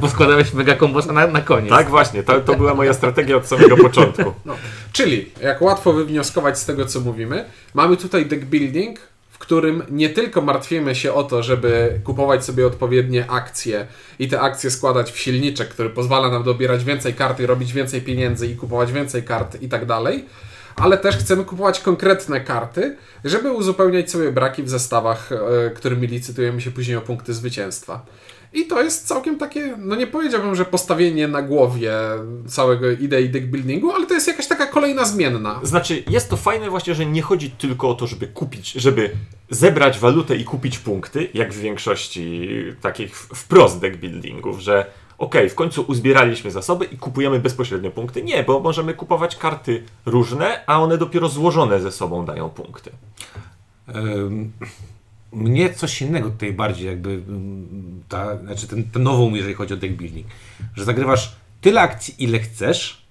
bo 0.00 0.08
składałeś 0.08 0.52
mega 0.52 0.74
kombosa 0.76 1.12
na, 1.12 1.26
na 1.26 1.40
koniec. 1.40 1.70
Tak, 1.70 1.90
właśnie. 1.90 2.22
To, 2.22 2.40
to 2.40 2.54
była 2.54 2.74
moja 2.74 2.94
strategia 2.94 3.36
od 3.36 3.46
samego 3.46 3.76
początku. 3.76 4.34
No. 4.44 4.56
Czyli, 4.92 5.30
jak 5.42 5.62
łatwo 5.62 5.92
wywnioskować 5.92 6.58
z 6.58 6.64
tego, 6.64 6.86
co 6.86 7.00
mówimy, 7.00 7.44
mamy 7.74 7.96
tutaj 7.96 8.26
deck 8.26 8.44
building, 8.44 8.98
którym 9.40 9.82
nie 9.90 10.08
tylko 10.08 10.42
martwimy 10.42 10.94
się 10.94 11.12
o 11.12 11.24
to, 11.24 11.42
żeby 11.42 12.00
kupować 12.04 12.44
sobie 12.44 12.66
odpowiednie 12.66 13.30
akcje 13.30 13.86
i 14.18 14.28
te 14.28 14.40
akcje 14.40 14.70
składać 14.70 15.12
w 15.12 15.18
silniczek, 15.18 15.68
który 15.68 15.90
pozwala 15.90 16.30
nam 16.30 16.42
dobierać 16.42 16.84
więcej 16.84 17.14
kart 17.14 17.40
i 17.40 17.46
robić 17.46 17.72
więcej 17.72 18.02
pieniędzy 18.02 18.46
i 18.46 18.56
kupować 18.56 18.92
więcej 18.92 19.22
kart 19.22 19.62
i 19.62 19.68
tak 19.68 19.86
dalej, 19.86 20.24
ale 20.76 20.98
też 20.98 21.16
chcemy 21.16 21.44
kupować 21.44 21.80
konkretne 21.80 22.40
karty, 22.40 22.96
żeby 23.24 23.52
uzupełniać 23.52 24.10
sobie 24.10 24.32
braki 24.32 24.62
w 24.62 24.68
zestawach, 24.68 25.32
e, 25.32 25.70
którymi 25.70 26.06
licytujemy 26.06 26.60
się 26.60 26.70
później 26.70 26.96
o 26.96 27.00
punkty 27.00 27.34
zwycięstwa. 27.34 28.06
I 28.52 28.66
to 28.66 28.82
jest 28.82 29.06
całkiem 29.06 29.38
takie, 29.38 29.76
no 29.78 29.96
nie 29.96 30.06
powiedziałbym, 30.06 30.54
że 30.54 30.64
postawienie 30.64 31.28
na 31.28 31.42
głowie 31.42 31.92
całego 32.46 32.90
idei 32.90 33.28
deck 33.28 33.46
buildingu, 33.46 33.90
ale 33.90 34.06
to 34.06 34.14
jest 34.14 34.28
jakaś 34.28 34.46
taka 34.46 34.66
kolejna 34.66 35.04
zmienna. 35.04 35.60
Znaczy, 35.62 36.02
jest 36.10 36.30
to 36.30 36.36
fajne 36.36 36.70
właśnie, 36.70 36.94
że 36.94 37.06
nie 37.06 37.22
chodzi 37.22 37.50
tylko 37.50 37.88
o 37.90 37.94
to, 37.94 38.06
żeby 38.06 38.26
kupić, 38.26 38.72
żeby 38.72 39.10
zebrać 39.50 39.98
walutę 39.98 40.36
i 40.36 40.44
kupić 40.44 40.78
punkty, 40.78 41.28
jak 41.34 41.52
w 41.52 41.60
większości 41.60 42.48
takich 42.80 43.16
wprost 43.16 43.80
deck 43.80 43.96
buildingów, 43.96 44.60
że 44.60 44.86
okej, 45.18 45.50
w 45.50 45.54
końcu 45.54 45.84
uzbieraliśmy 45.88 46.50
zasoby 46.50 46.84
i 46.84 46.98
kupujemy 46.98 47.38
bezpośrednio 47.38 47.90
punkty. 47.90 48.22
Nie, 48.22 48.44
bo 48.44 48.60
możemy 48.60 48.94
kupować 48.94 49.36
karty 49.36 49.82
różne, 50.06 50.64
a 50.66 50.80
one 50.80 50.98
dopiero 50.98 51.28
złożone 51.28 51.80
ze 51.80 51.92
sobą 51.92 52.24
dają 52.24 52.50
punkty. 52.50 52.90
Ym, 53.88 54.52
Mnie 55.32 55.74
coś 55.74 56.02
innego 56.02 56.30
tutaj 56.30 56.52
bardziej 56.52 56.86
jakby 56.86 57.10
ym, 57.10 58.02
ta, 58.08 58.36
znaczy 58.38 58.66
ten, 58.66 58.84
ten 58.84 59.02
nową, 59.02 59.34
jeżeli 59.34 59.54
chodzi 59.54 59.74
o 59.74 59.76
deck 59.76 59.94
building, 59.94 60.26
że 60.76 60.84
zagrywasz 60.84 61.32
tyle 61.60 61.80
akcji, 61.80 62.14
ile 62.18 62.38
chcesz, 62.38 63.02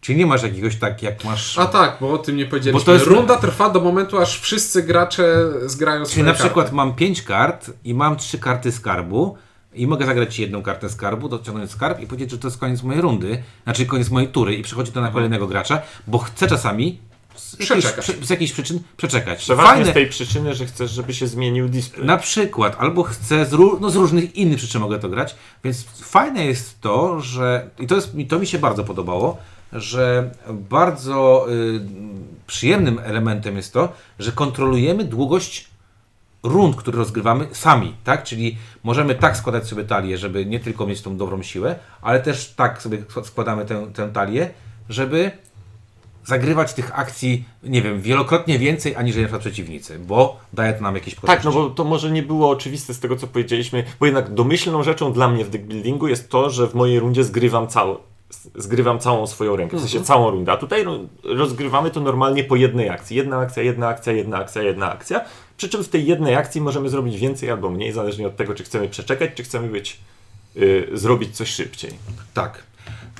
czyli 0.00 0.18
nie 0.18 0.26
masz 0.26 0.42
jakiegoś 0.42 0.76
tak, 0.76 1.02
jak 1.02 1.24
masz... 1.24 1.58
A 1.58 1.66
tak, 1.66 1.96
bo 2.00 2.12
o 2.12 2.18
tym 2.18 2.36
nie 2.36 2.46
powiedzieliśmy. 2.46 2.80
Bo 2.80 2.86
to 2.86 2.92
jest- 2.92 3.06
Runda 3.06 3.36
trwa 3.36 3.70
do 3.70 3.80
momentu, 3.80 4.18
aż 4.18 4.40
wszyscy 4.40 4.82
gracze 4.82 5.44
zgrają 5.66 6.04
swoje 6.06 6.14
Czyli 6.14 6.24
na 6.24 6.30
karty. 6.32 6.44
przykład 6.44 6.72
mam 6.72 6.94
5 6.94 7.22
kart 7.22 7.70
i 7.84 7.94
mam 7.94 8.16
3 8.16 8.38
karty 8.38 8.72
skarbu 8.72 9.36
i 9.74 9.86
mogę 9.86 10.06
zagrać 10.06 10.38
jedną 10.38 10.62
kartę 10.62 10.88
skarbu, 10.88 11.28
dociągnąć 11.28 11.70
skarb 11.70 12.00
i 12.00 12.06
powiedzieć, 12.06 12.30
że 12.30 12.38
to 12.38 12.48
jest 12.48 12.58
koniec 12.58 12.82
mojej 12.82 13.00
rundy, 13.02 13.42
znaczy 13.64 13.86
koniec 13.86 14.10
mojej 14.10 14.28
tury 14.28 14.54
i 14.54 14.62
przechodzi 14.62 14.92
to 14.92 15.00
na 15.00 15.10
kolejnego 15.10 15.46
gracza, 15.46 15.82
bo 16.06 16.18
chcę 16.18 16.46
czasami 16.48 16.98
z 17.38 17.56
Przeczekać. 17.56 18.04
przy- 18.04 18.26
z 18.26 18.30
jakichś 18.30 18.52
przyczyn 18.52 18.80
przeczekać. 18.96 19.38
Przeważnie 19.38 19.70
Fajne, 19.74 19.90
z 19.90 19.94
tej 19.94 20.06
przyczyny, 20.08 20.54
że 20.54 20.66
chcesz, 20.66 20.90
żeby 20.90 21.14
się 21.14 21.26
zmienił 21.26 21.68
display. 21.68 22.06
na 22.06 22.16
przykład, 22.16 22.76
albo 22.78 23.02
chcę 23.02 23.46
z, 23.46 23.52
no 23.80 23.90
z 23.90 23.96
różnych 23.96 24.36
innych 24.36 24.58
przyczyn 24.58 24.80
mogę 24.80 24.98
to 24.98 25.08
grać, 25.08 25.34
więc 25.64 25.82
fajne 25.84 26.46
jest 26.46 26.80
to, 26.80 27.20
że 27.20 27.70
i 27.78 27.86
to, 27.86 27.94
jest, 27.94 28.12
to 28.28 28.38
mi 28.38 28.46
się 28.46 28.58
bardzo 28.58 28.84
podobało, 28.84 29.36
że 29.72 30.30
bardzo 30.52 31.46
y, 31.50 31.80
przyjemnym 32.46 33.00
elementem 33.04 33.56
jest 33.56 33.72
to, 33.72 33.92
że 34.18 34.32
kontrolujemy 34.32 35.04
długość 35.04 35.68
rund, 36.42 36.76
które 36.76 36.98
rozgrywamy 36.98 37.46
sami, 37.52 37.94
tak? 38.04 38.24
Czyli 38.24 38.56
możemy 38.82 39.14
tak 39.14 39.36
składać 39.36 39.66
sobie 39.68 39.84
talię, 39.84 40.18
żeby 40.18 40.46
nie 40.46 40.60
tylko 40.60 40.86
mieć 40.86 41.02
tą 41.02 41.16
dobrą 41.16 41.42
siłę, 41.42 41.76
ale 42.02 42.20
też 42.20 42.52
tak 42.56 42.82
sobie 42.82 42.98
składamy 43.24 43.64
tę, 43.64 43.86
tę 43.94 44.08
talię, 44.12 44.50
żeby 44.88 45.30
zagrywać 46.28 46.74
tych 46.74 46.98
akcji, 46.98 47.44
nie 47.62 47.82
wiem, 47.82 48.00
wielokrotnie 48.00 48.58
więcej 48.58 48.96
aniżeli 48.96 49.22
na 49.22 49.26
przykład 49.28 49.40
przeciwnicy, 49.40 49.98
bo 49.98 50.40
daje 50.52 50.72
to 50.72 50.82
nam 50.82 50.94
jakieś 50.94 51.14
Tak, 51.14 51.44
no 51.44 51.52
bo 51.52 51.70
to 51.70 51.84
może 51.84 52.10
nie 52.10 52.22
było 52.22 52.50
oczywiste 52.50 52.94
z 52.94 53.00
tego, 53.00 53.16
co 53.16 53.26
powiedzieliśmy, 53.26 53.84
bo 54.00 54.06
jednak 54.06 54.34
domyślną 54.34 54.82
rzeczą 54.82 55.12
dla 55.12 55.28
mnie 55.28 55.44
w 55.44 55.50
deckbuildingu 55.50 56.08
jest 56.08 56.30
to, 56.30 56.50
że 56.50 56.66
w 56.68 56.74
mojej 56.74 57.00
rundzie 57.00 57.24
zgrywam 57.24 57.68
całą, 57.68 57.96
zgrywam 58.54 58.98
całą 58.98 59.26
swoją 59.26 59.56
rękę, 59.56 59.76
w 59.76 59.80
sensie 59.80 60.02
całą 60.02 60.30
rundę, 60.30 60.52
a 60.52 60.56
tutaj 60.56 60.84
ro- 60.84 60.98
rozgrywamy 61.24 61.90
to 61.90 62.00
normalnie 62.00 62.44
po 62.44 62.56
jednej 62.56 62.88
akcji. 62.88 63.16
Jedna 63.16 63.38
akcja, 63.38 63.62
jedna 63.62 63.88
akcja, 63.88 64.12
jedna 64.12 64.36
akcja, 64.38 64.62
jedna 64.62 64.92
akcja, 64.92 65.20
przy 65.56 65.68
czym 65.68 65.84
w 65.84 65.88
tej 65.88 66.06
jednej 66.06 66.34
akcji 66.34 66.60
możemy 66.60 66.88
zrobić 66.88 67.16
więcej 67.16 67.50
albo 67.50 67.70
mniej, 67.70 67.92
zależnie 67.92 68.26
od 68.26 68.36
tego, 68.36 68.54
czy 68.54 68.64
chcemy 68.64 68.88
przeczekać, 68.88 69.30
czy 69.34 69.42
chcemy 69.42 69.68
być, 69.68 70.00
y, 70.56 70.88
zrobić 70.92 71.36
coś 71.36 71.48
szybciej. 71.48 71.90
Tak. 72.34 72.67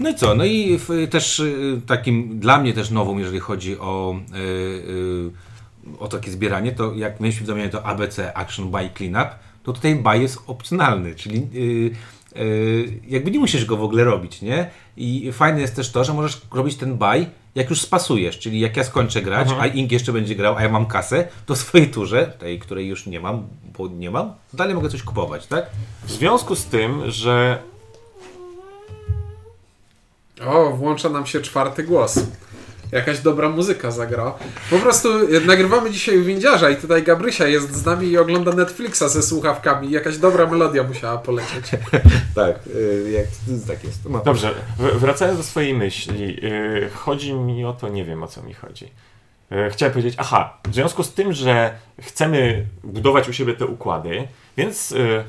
No 0.00 0.10
i 0.10 0.14
co? 0.14 0.34
No 0.34 0.44
i 0.44 0.78
w, 0.78 1.08
też 1.10 1.40
y, 1.40 1.80
takim 1.86 2.40
dla 2.40 2.58
mnie 2.58 2.72
też 2.72 2.90
nową, 2.90 3.18
jeżeli 3.18 3.40
chodzi 3.40 3.78
o, 3.78 4.20
y, 4.34 4.38
y, 4.38 5.98
o 5.98 6.08
takie 6.08 6.30
zbieranie, 6.30 6.72
to 6.72 6.94
jak 6.94 7.20
mieliśmy 7.20 7.44
w 7.44 7.46
domenie 7.46 7.68
to 7.68 7.86
ABC 7.86 8.36
Action 8.36 8.70
Buy 8.70 8.90
Cleanup, 8.96 9.28
to 9.62 9.72
tutaj 9.72 9.94
buy 9.94 10.18
jest 10.18 10.38
opcjonalny, 10.46 11.14
czyli 11.14 11.46
y, 11.54 12.40
y, 12.40 13.00
jakby 13.08 13.30
nie 13.30 13.38
musisz 13.38 13.64
go 13.64 13.76
w 13.76 13.82
ogóle 13.82 14.04
robić, 14.04 14.42
nie? 14.42 14.70
I 14.96 15.32
fajne 15.32 15.60
jest 15.60 15.76
też 15.76 15.92
to, 15.92 16.04
że 16.04 16.14
możesz 16.14 16.40
robić 16.52 16.76
ten 16.76 16.96
buy 16.96 17.26
jak 17.54 17.70
już 17.70 17.80
spasujesz, 17.80 18.38
czyli 18.38 18.60
jak 18.60 18.76
ja 18.76 18.84
skończę 18.84 19.22
grać, 19.22 19.48
a 19.60 19.66
Ink 19.66 19.92
jeszcze 19.92 20.12
będzie 20.12 20.34
grał, 20.34 20.56
a 20.56 20.62
ja 20.62 20.68
mam 20.68 20.86
kasę, 20.86 21.28
to 21.46 21.54
w 21.54 21.58
swojej 21.58 21.90
turze, 21.90 22.26
tej, 22.26 22.58
której 22.58 22.88
już 22.88 23.06
nie 23.06 23.20
mam, 23.20 23.46
bo 23.78 23.88
nie 23.88 24.10
mam, 24.10 24.34
dalej 24.52 24.74
mogę 24.74 24.88
coś 24.88 25.02
kupować, 25.02 25.46
tak? 25.46 25.66
W 26.04 26.10
związku 26.10 26.56
z 26.56 26.64
tym, 26.64 27.10
że 27.10 27.58
O, 30.46 30.70
włącza 30.70 31.08
nam 31.08 31.26
się 31.26 31.40
czwarty 31.40 31.82
głos. 31.82 32.20
Jakaś 32.92 33.20
dobra 33.20 33.48
muzyka 33.48 33.90
zagra. 33.90 34.34
Po 34.70 34.78
prostu 34.78 35.08
e, 35.36 35.40
nagrywamy 35.40 35.90
dzisiaj 35.90 36.22
windziarza 36.22 36.70
i 36.70 36.76
tutaj 36.76 37.02
Gabrysia 37.02 37.46
jest 37.46 37.74
z 37.74 37.84
nami 37.84 38.08
i 38.08 38.18
ogląda 38.18 38.52
Netflixa 38.52 39.02
ze 39.08 39.22
słuchawkami. 39.22 39.90
Jakaś 39.90 40.18
dobra 40.18 40.46
melodia 40.46 40.82
musiała 40.82 41.18
polecieć. 41.18 41.70
Tak, 42.34 42.58
jak, 43.12 43.26
tak 43.66 43.84
jest. 43.84 44.08
No. 44.08 44.18
Dobrze, 44.24 44.54
wracając 44.78 45.38
do 45.38 45.44
swojej 45.44 45.74
myśli, 45.74 46.40
yy, 46.42 46.90
chodzi 46.94 47.34
mi 47.34 47.64
o 47.64 47.72
to, 47.72 47.88
nie 47.88 48.04
wiem 48.04 48.22
o 48.22 48.26
co 48.26 48.42
mi 48.42 48.54
chodzi. 48.54 48.92
Chciałem 49.70 49.92
powiedzieć, 49.92 50.14
aha, 50.18 50.58
w 50.68 50.74
związku 50.74 51.04
z 51.04 51.14
tym, 51.14 51.32
że 51.32 51.78
chcemy 52.00 52.66
budować 52.84 53.28
u 53.28 53.32
siebie 53.32 53.54
te 53.54 53.66
układy, 53.66 54.28
więc 54.56 54.90
yy, 54.90 55.24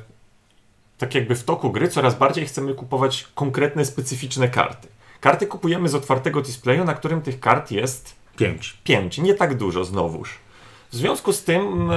tak 0.98 1.16
jakby 1.16 1.36
w 1.36 1.44
toku 1.44 1.72
gry 1.72 1.88
coraz 1.88 2.16
bardziej 2.16 2.46
chcemy 2.46 2.74
kupować 2.74 3.28
konkretne, 3.36 3.86
specyficzne 3.86 4.50
karty. 4.50 4.88
Karty 5.22 5.48
kupujemy 5.48 5.90
z 5.90 5.96
otwartego 5.96 6.42
displayu, 6.42 6.84
na 6.86 6.94
którym 6.94 7.22
tych 7.22 7.40
kart 7.40 7.72
jest 7.72 8.16
Pięć. 8.38 8.78
5, 8.84 9.18
nie 9.18 9.34
tak 9.34 9.58
dużo 9.58 9.86
znowuż. 9.86 10.30
W 10.92 10.96
związku 10.96 11.34
z 11.34 11.44
tym 11.44 11.90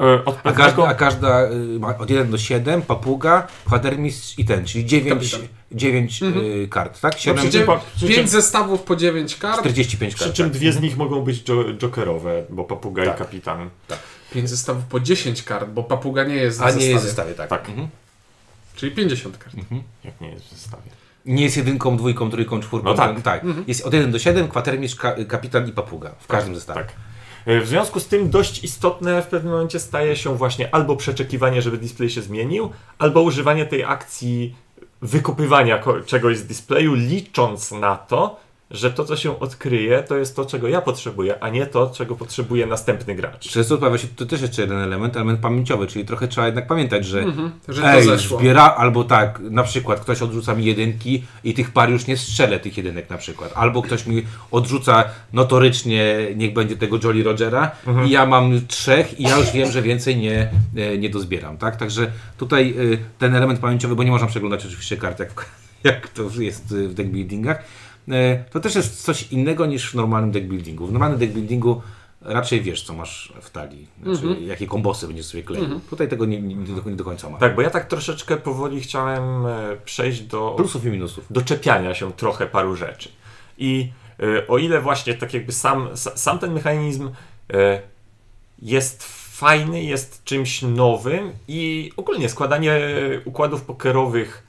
yy, 0.00 0.24
od 0.24 0.34
A 0.34 0.42
pewnego... 0.42 0.56
każda, 0.56 0.86
a 0.88 0.94
każda 0.94 1.50
y, 1.50 1.78
ma 1.78 1.98
od 1.98 2.10
1 2.10 2.30
do 2.30 2.38
7, 2.38 2.82
papuga, 2.82 3.46
kwatermistrz 3.66 4.38
i 4.38 4.44
ten, 4.44 4.64
czyli 4.64 4.86
9, 4.86 5.30
Kapitan. 5.32 5.56
9 5.72 6.22
y, 6.22 6.68
kart, 6.70 7.00
tak? 7.00 7.12
No, 7.12 7.18
7, 7.18 7.36
przy 7.42 7.50
czym 7.52 7.66
po- 7.66 7.80
przy 7.96 8.06
czym- 8.06 8.08
pięć 8.16 8.30
zestawów 8.30 8.82
po 8.82 8.96
dziewięć 8.96 9.36
kart. 9.36 9.60
45 9.60 10.14
Przy 10.14 10.24
kart. 10.24 10.36
czym 10.36 10.46
tak. 10.50 10.52
dwie 10.58 10.72
z 10.72 10.80
nich 10.80 10.96
mogą 10.96 11.20
być 11.20 11.48
jo- 11.48 11.64
jokerowe, 11.82 12.44
bo 12.50 12.64
papuga 12.64 13.04
Tak. 13.04 13.14
i 13.14 13.18
kapitan. 13.18 13.70
Pięć 14.32 14.50
zestawów 14.50 14.84
po 14.84 15.00
10 15.00 15.42
kart, 15.42 15.68
bo 15.70 15.82
papuga 15.82 16.24
nie 16.24 16.34
jest 16.36 16.58
w 16.58 16.62
A 16.62 16.64
nie 16.66 16.70
zestawie. 16.72 16.90
jest 16.92 17.04
w 17.04 17.06
zestawie, 17.06 17.34
tak. 17.34 17.50
Tak. 17.50 17.68
Mhm. 17.68 17.88
Czyli 18.76 18.92
50 18.92 19.38
kart. 19.38 19.56
Jak 20.04 20.20
nie 20.20 20.30
jest 20.30 20.44
w 20.46 20.50
zestawie. 20.50 20.90
Nie 21.26 21.44
jest 21.44 21.56
jedynką, 21.56 21.96
dwójką, 21.96 22.30
trójką, 22.30 22.60
czwórką. 22.60 22.88
No 22.88 22.94
tak. 22.94 23.12
ten- 23.14 23.22
tak. 23.22 23.44
Jest 23.66 23.86
od 23.86 23.94
1 23.94 24.12
do 24.12 24.18
7, 24.18 24.48
kwatermistrz, 24.48 24.96
ka, 24.98 25.14
kapitan 25.28 25.68
i 25.68 25.72
papuga 25.72 26.10
w 26.18 26.26
każdym 26.26 26.54
zestawie. 26.54 26.80
Tak. 26.80 26.92
E, 27.46 27.60
W 27.60 27.66
związku 27.68 28.00
z 28.00 28.06
tym 28.08 28.30
dość 28.30 28.64
istotne 28.64 29.22
w 29.22 29.26
pewnym 29.26 29.52
momencie 29.52 29.80
staje 29.80 30.16
się 30.16 30.36
właśnie 30.36 30.74
albo 30.74 30.96
przeczekiwanie, 30.96 31.62
żeby 31.62 31.78
display 31.78 32.10
się 32.10 32.22
zmienił, 32.22 32.70
albo 32.98 33.22
używanie 33.22 33.66
tej 33.66 33.84
akcji 33.84 34.54
wykopywania 35.02 35.78
ko- 35.78 36.00
czegoś 36.00 36.36
z 36.38 36.46
displayu, 36.46 36.94
licząc 36.94 37.72
na 37.72 37.96
to, 37.96 38.40
że 38.70 38.90
to, 38.90 39.04
co 39.04 39.16
się 39.16 39.40
odkryje, 39.40 40.02
to 40.02 40.16
jest 40.16 40.36
to, 40.36 40.46
czego 40.46 40.68
ja 40.68 40.80
potrzebuję, 40.80 41.42
a 41.42 41.48
nie 41.48 41.66
to, 41.66 41.90
czego 41.94 42.16
potrzebuje 42.16 42.66
następny 42.66 43.14
gracz. 43.14 43.48
Często 43.48 43.78
pojawia 43.78 43.98
się 43.98 44.08
tu 44.08 44.26
też 44.26 44.42
jeszcze 44.42 44.62
jeden 44.62 44.78
element, 44.78 45.16
element 45.16 45.40
pamięciowy, 45.40 45.86
czyli 45.86 46.04
trochę 46.04 46.28
trzeba 46.28 46.46
jednak 46.46 46.66
pamiętać, 46.66 47.06
że, 47.06 47.24
że 47.68 47.82
to 47.82 47.88
ej, 47.88 48.18
zbiera, 48.18 48.62
albo 48.62 49.04
tak, 49.04 49.40
na 49.40 49.62
przykład 49.62 50.00
ktoś 50.00 50.22
odrzuca 50.22 50.54
mi 50.54 50.64
jedynki 50.64 51.24
i 51.44 51.54
tych 51.54 51.70
par 51.70 51.90
już 51.90 52.06
nie 52.06 52.16
strzelę 52.16 52.60
tych 52.60 52.76
jedynek 52.76 53.10
na 53.10 53.18
przykład, 53.18 53.52
albo 53.54 53.82
ktoś 53.82 54.06
mi 54.06 54.22
odrzuca 54.50 55.04
notorycznie, 55.32 56.16
niech 56.36 56.52
będzie 56.52 56.76
tego 56.76 56.98
Jolly 57.04 57.22
Rogera 57.22 57.70
i 58.06 58.10
ja 58.10 58.26
mam 58.26 58.66
trzech 58.66 59.20
i 59.20 59.22
ja 59.22 59.38
już 59.38 59.52
wiem, 59.52 59.72
że 59.72 59.82
więcej 59.82 60.16
nie, 60.16 60.50
e, 60.76 60.98
nie 60.98 61.10
dozbieram, 61.10 61.58
tak? 61.58 61.76
Także 61.76 62.12
tutaj 62.38 62.74
y, 62.78 62.98
ten 63.18 63.34
element 63.34 63.60
pamięciowy, 63.60 63.96
bo 63.96 64.02
nie 64.02 64.10
można 64.10 64.26
przeglądać 64.26 64.66
oczywiście 64.66 64.96
kart, 64.96 65.18
jak, 65.18 65.46
jak 65.84 66.08
to 66.08 66.22
jest 66.38 66.74
w 66.74 66.94
deckbuildingach, 66.94 67.56
e, 67.56 67.62
to 68.50 68.60
też 68.60 68.74
jest 68.74 69.02
coś 69.04 69.32
innego 69.32 69.66
niż 69.66 69.90
w 69.90 69.94
normalnym 69.94 70.30
deckbuildingu. 70.32 70.86
W 70.86 70.92
normalnym 70.92 71.18
deckbuildingu 71.18 71.82
e, 72.26 72.32
raczej 72.34 72.60
wiesz, 72.60 72.82
co 72.82 72.94
masz 72.94 73.32
w 73.40 73.50
talii. 73.50 73.86
Znaczy, 74.02 74.40
jakie 74.40 74.66
kombosy 74.66 75.06
będziesz 75.06 75.26
sobie 75.26 75.42
kleił. 75.42 75.80
Tutaj 75.90 76.08
tego 76.08 76.24
nie, 76.26 76.40
nie, 76.42 76.54
nie, 76.54 76.66
do, 76.82 76.90
nie 76.90 76.96
do 76.96 77.04
końca 77.04 77.30
ma. 77.30 77.38
Tak, 77.38 77.54
bo 77.54 77.62
ja 77.62 77.70
tak 77.70 77.86
troszeczkę 77.88 78.36
powoli 78.36 78.80
chciałem 78.80 79.46
e, 79.46 79.76
przejść 79.84 80.20
do 80.20 80.54
Plusów 80.56 80.84
i 80.84 80.88
minusów. 80.88 81.24
doczepiania 81.30 81.94
się 81.94 82.12
trochę 82.12 82.46
paru 82.46 82.76
rzeczy. 82.76 83.08
I 83.58 83.90
e, 84.20 84.46
o 84.46 84.58
ile 84.58 84.80
właśnie 84.80 85.14
tak 85.14 85.34
jakby 85.34 85.52
sam, 85.52 85.88
sa- 85.88 86.16
sam 86.16 86.38
ten 86.38 86.52
mechanizm 86.52 87.10
e, 87.52 87.82
jest 88.62 89.04
fajny, 89.38 89.82
jest 89.84 90.24
czymś 90.24 90.62
nowym 90.62 91.32
i 91.48 91.92
ogólnie 91.96 92.28
składanie 92.28 92.80
układów 93.24 93.62
pokerowych 93.62 94.47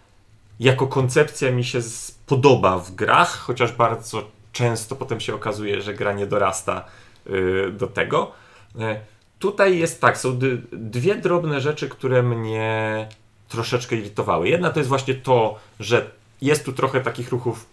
jako 0.59 0.87
koncepcja 0.87 1.51
mi 1.51 1.63
się 1.63 1.79
podoba 2.25 2.79
w 2.79 2.95
grach, 2.95 3.37
chociaż 3.37 3.71
bardzo 3.71 4.23
często 4.51 4.95
potem 4.95 5.19
się 5.19 5.35
okazuje, 5.35 5.81
że 5.81 5.93
gra 5.93 6.13
nie 6.13 6.27
dorasta 6.27 6.85
y, 7.27 7.71
do 7.71 7.87
tego. 7.87 8.31
E, 8.79 8.99
Tutaj 9.39 9.77
jest 9.77 10.01
tak, 10.01 10.17
są 10.17 10.39
dwie 10.71 11.15
drobne 11.15 11.61
rzeczy, 11.61 11.89
które 11.89 12.23
mnie 12.23 13.07
troszeczkę 13.49 13.95
irytowały. 13.95 14.49
Jedna 14.49 14.69
to 14.69 14.79
jest 14.79 14.89
właśnie 14.89 15.13
to, 15.13 15.59
że 15.79 16.11
jest 16.41 16.65
tu 16.65 16.73
trochę 16.73 17.01
takich 17.01 17.31
ruchów. 17.31 17.65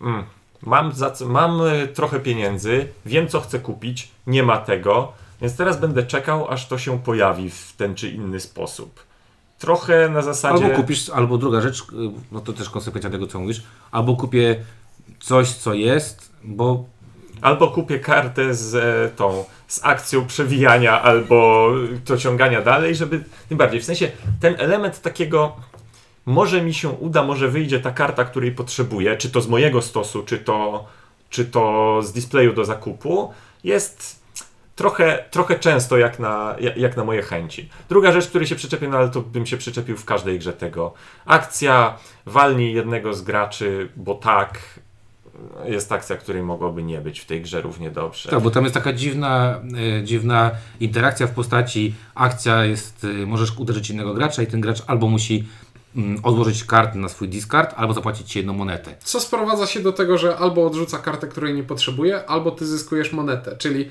Mm, 0.00 0.24
mam, 0.62 0.92
za, 0.92 1.12
mam 1.26 1.60
y, 1.60 1.88
trochę 1.88 2.20
pieniędzy, 2.20 2.88
wiem 3.06 3.28
co 3.28 3.40
chcę 3.40 3.58
kupić, 3.58 4.10
nie 4.26 4.42
ma 4.42 4.58
tego, 4.58 5.12
więc 5.40 5.56
teraz 5.56 5.80
będę 5.80 6.02
czekał, 6.02 6.48
aż 6.48 6.68
to 6.68 6.78
się 6.78 7.02
pojawi 7.02 7.50
w 7.50 7.72
ten 7.76 7.94
czy 7.94 8.08
inny 8.08 8.40
sposób. 8.40 9.00
Trochę 9.62 10.08
na 10.08 10.22
zasadzie. 10.22 10.64
Albo 10.64 10.76
kupisz, 10.76 11.10
albo 11.10 11.38
druga 11.38 11.60
rzecz, 11.60 11.80
y, 11.80 11.84
no 12.32 12.40
to 12.40 12.52
też 12.52 12.70
konsekwencja 12.70 13.10
tego, 13.10 13.26
co 13.26 13.40
mówisz, 13.40 13.62
albo 13.90 14.16
kupię 14.16 14.56
coś, 15.20 15.52
co 15.52 15.74
jest, 15.74 16.32
bo 16.44 16.84
Albo 17.42 17.68
kupię 17.68 17.98
kartę 17.98 18.54
z 18.54 18.74
e, 18.74 19.16
tą, 19.16 19.44
z 19.68 19.80
akcją 19.84 20.26
przewijania, 20.26 21.02
albo 21.02 21.70
dociągania 22.06 22.62
dalej, 22.62 22.94
żeby. 22.94 23.24
Tym 23.48 23.58
bardziej, 23.58 23.80
w 23.80 23.84
sensie 23.84 24.10
ten 24.40 24.54
element 24.58 25.00
takiego. 25.00 25.56
Może 26.26 26.62
mi 26.62 26.74
się 26.74 26.88
uda, 26.88 27.22
może 27.22 27.48
wyjdzie 27.48 27.80
ta 27.80 27.90
karta, 27.90 28.24
której 28.24 28.52
potrzebuję, 28.52 29.16
czy 29.16 29.30
to 29.30 29.40
z 29.40 29.48
mojego 29.48 29.82
stosu, 29.82 30.22
czy 30.22 30.38
to, 30.38 30.86
czy 31.30 31.44
to 31.44 31.98
z 32.02 32.12
displayu 32.12 32.52
do 32.52 32.64
zakupu, 32.64 33.30
jest 33.64 34.21
trochę, 34.76 35.24
trochę 35.30 35.58
często 35.58 35.98
jak 35.98 36.18
na, 36.18 36.56
jak- 36.76 36.96
na 36.96 37.04
moje 37.04 37.22
chęci. 37.22 37.68
Druga 37.88 38.12
rzecz, 38.12 38.28
której 38.28 38.46
się 38.48 38.56
przyczepię, 38.56 38.88
no 38.88 38.98
ale 38.98 39.08
to 39.08 39.20
bym 39.20 39.46
się 39.46 39.56
przyczepił 39.56 39.96
w 39.96 40.04
każdej 40.04 40.38
grze 40.38 40.52
tego. 40.52 40.94
Akcja, 41.26 41.96
walnij 42.26 42.74
jednego 42.74 43.14
z 43.14 43.22
graczy, 43.22 43.88
bo 43.96 44.14
tak, 44.14 44.58
jest 45.64 45.92
akcja, 45.92 46.16
której 46.16 46.42
mogłoby 46.42 46.82
nie 46.82 47.00
być 47.00 47.20
w 47.20 47.24
tej 47.26 47.42
grze 47.42 47.60
równie 47.60 47.90
dobrze. 47.90 48.28
Tak, 48.30 48.40
bo 48.40 48.50
tam 48.50 48.62
jest 48.62 48.74
taka 48.74 48.92
dziwna, 48.92 49.60
e, 49.98 50.04
dziwna 50.04 50.50
interakcja 50.80 51.26
w 51.26 51.30
postaci 51.30 51.94
akcja 52.14 52.64
jest, 52.64 53.04
e, 53.22 53.26
możesz 53.26 53.58
uderzyć 53.58 53.90
innego 53.90 54.14
gracza 54.14 54.42
i 54.42 54.46
ten 54.46 54.60
gracz 54.60 54.82
albo 54.86 55.08
musi 55.08 55.44
mm, 55.96 56.20
odłożyć 56.22 56.64
kartę 56.64 56.98
na 56.98 57.08
swój 57.08 57.28
discard, 57.28 57.74
albo 57.76 57.94
zapłacić 57.94 58.28
ci 58.32 58.38
jedną 58.38 58.52
monetę. 58.52 58.94
Co 59.04 59.20
sprowadza 59.20 59.66
się 59.66 59.80
do 59.80 59.92
tego, 59.92 60.18
że 60.18 60.36
albo 60.36 60.66
odrzuca 60.66 60.98
kartę, 60.98 61.26
której 61.26 61.54
nie 61.54 61.62
potrzebuje, 61.62 62.26
albo 62.26 62.50
ty 62.50 62.66
zyskujesz 62.66 63.12
monetę. 63.12 63.56
Czyli 63.56 63.88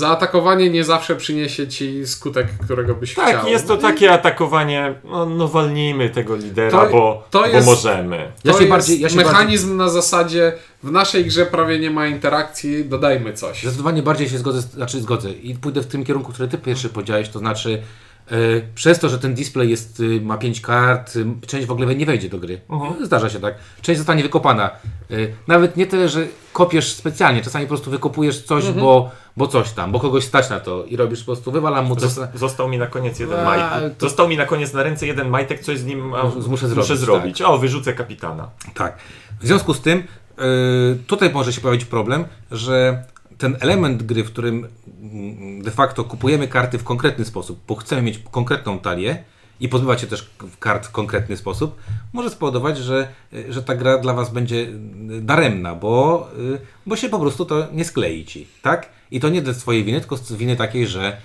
zaatakowanie 0.00 0.70
nie 0.70 0.84
zawsze 0.84 1.16
przyniesie 1.16 1.68
ci 1.68 2.06
skutek, 2.06 2.46
którego 2.64 2.94
byś 2.94 3.14
Tak, 3.14 3.28
chciał. 3.28 3.48
jest 3.48 3.68
to 3.68 3.76
takie 3.76 4.12
atakowanie, 4.12 4.94
no, 5.04 5.26
no 5.26 5.48
walnijmy 5.48 6.10
tego 6.10 6.36
lidera, 6.36 6.70
To- 6.84 6.90
bo, 6.92 7.24
to 7.30 7.40
bo 7.40 7.46
jest- 7.46 7.66
możemy. 7.66 8.16
Ja 8.44 8.52
to 8.52 8.58
się 8.58 8.64
jest 8.64 8.70
bardziej- 8.70 9.00
ja 9.00 9.08
się 9.08 9.16
mechanizm 9.16 9.76
na 9.76 9.88
zasadzie 9.88 10.52
w 10.82 10.90
naszej 10.90 11.24
grze 11.24 11.46
prawie 11.46 11.78
nie 11.78 11.90
ma 11.90 12.06
interakcji, 12.06 12.84
dodajmy 12.84 13.32
coś. 13.32 13.62
Zdecydowanie 13.62 14.02
bardziej 14.02 14.28
się 14.28 14.38
zgodzę, 14.38 14.60
znaczy 14.62 15.00
zgodzę 15.00 15.30
i 15.32 15.54
pójdę 15.54 15.82
w 15.82 15.86
tym 15.86 16.04
kierunku, 16.04 16.32
który 16.32 16.48
ty 16.48 16.58
pierwszy 16.58 16.88
powiedziałeś, 16.88 17.28
to 17.28 17.38
znaczy 17.38 17.82
przez 18.74 18.98
to, 18.98 19.08
że 19.08 19.18
ten 19.18 19.34
display 19.34 19.70
jest, 19.70 20.00
y, 20.00 20.20
ma 20.20 20.38
5 20.38 20.60
kart, 20.60 21.16
y, 21.16 21.26
część 21.46 21.66
w 21.66 21.70
ogóle 21.70 21.94
nie 21.94 22.06
wejdzie 22.06 22.28
do 22.28 22.38
gry. 22.38 22.60
Zdarza 23.04 23.30
się 23.30 23.40
tak. 23.40 23.54
Część 23.82 23.98
zostanie 23.98 24.22
wykopana. 24.22 24.70
Y, 25.10 25.32
nawet 25.48 25.76
nie 25.76 25.86
tyle, 25.86 26.08
że 26.08 26.26
kopiesz 26.52 26.92
specjalnie, 26.92 27.42
czasami 27.42 27.64
po 27.64 27.68
prostu 27.68 27.90
wykopujesz 27.90 28.42
coś, 28.42 28.64
bo, 28.70 29.10
bo 29.36 29.46
coś 29.48 29.70
tam, 29.72 29.92
bo 29.92 30.00
kogoś 30.00 30.24
stać 30.24 30.50
na 30.50 30.60
to 30.60 30.84
i 30.84 30.96
robisz 30.96 31.20
po 31.20 31.26
prostu, 31.26 31.52
wywalam 31.52 31.84
mu 31.86 31.96
to. 31.96 32.06
Zos- 32.06 32.28
Został 32.34 32.68
mi 32.68 32.78
na 32.78 32.86
koniec 32.86 33.18
jeden 33.18 33.40
A, 33.40 33.44
majtek. 33.44 33.96
to- 33.98 34.06
Został 34.08 34.28
mi 34.28 34.36
na 34.36 34.46
koniec 34.46 34.72
na 34.72 34.82
ręce 34.82 35.06
jeden 35.06 35.28
majtek, 35.28 35.60
coś 35.60 35.78
z 35.78 35.84
nim 35.84 36.14
a, 36.14 36.22
Muszę 36.24 36.48
muszę 36.48 36.68
zrobić, 36.68 36.98
zrobić. 36.98 37.42
O, 37.42 37.58
wyrzucę 37.58 37.92
kapitana. 37.92 38.50
Tak. 38.74 38.98
W 39.40 39.46
związku 39.46 39.74
z 39.74 39.80
tym, 39.80 39.98
y, 39.98 40.02
tutaj 41.06 41.30
może 41.32 41.52
się 41.52 41.60
pojawić 41.60 41.84
problem, 41.84 42.24
że 42.50 43.02
ten 43.38 43.56
element 43.60 44.02
gry, 44.02 44.24
w 44.24 44.32
którym 44.32 44.68
de 45.62 45.70
facto 45.70 46.04
kupujemy 46.04 46.48
karty 46.48 46.78
w 46.78 46.84
konkretny 46.84 47.24
sposób, 47.24 47.60
bo 47.68 47.74
chcemy 47.74 48.02
mieć 48.02 48.20
konkretną 48.30 48.78
talię 48.78 49.24
i 49.60 49.68
pozbywać 49.68 50.00
się 50.00 50.06
też 50.06 50.30
kart 50.58 50.86
w 50.86 50.90
konkretny 50.90 51.36
sposób, 51.36 51.76
może 52.12 52.30
spowodować, 52.30 52.78
że, 52.78 53.08
że 53.48 53.62
ta 53.62 53.74
gra 53.74 53.98
dla 53.98 54.14
Was 54.14 54.32
będzie 54.32 54.68
daremna, 55.20 55.74
bo, 55.74 56.28
y, 56.38 56.58
bo 56.86 56.96
się 56.96 57.08
po 57.08 57.18
prostu 57.18 57.44
to 57.44 57.66
nie 57.72 57.84
sklei 57.84 58.24
Ci, 58.24 58.46
tak? 58.62 58.88
I 59.10 59.20
to 59.20 59.28
nie 59.28 59.42
ze 59.42 59.54
swojej 59.54 59.84
winy, 59.84 60.00
tylko 60.00 60.16
z 60.16 60.32
winy 60.32 60.56
takiej, 60.56 60.86
że 60.86 61.16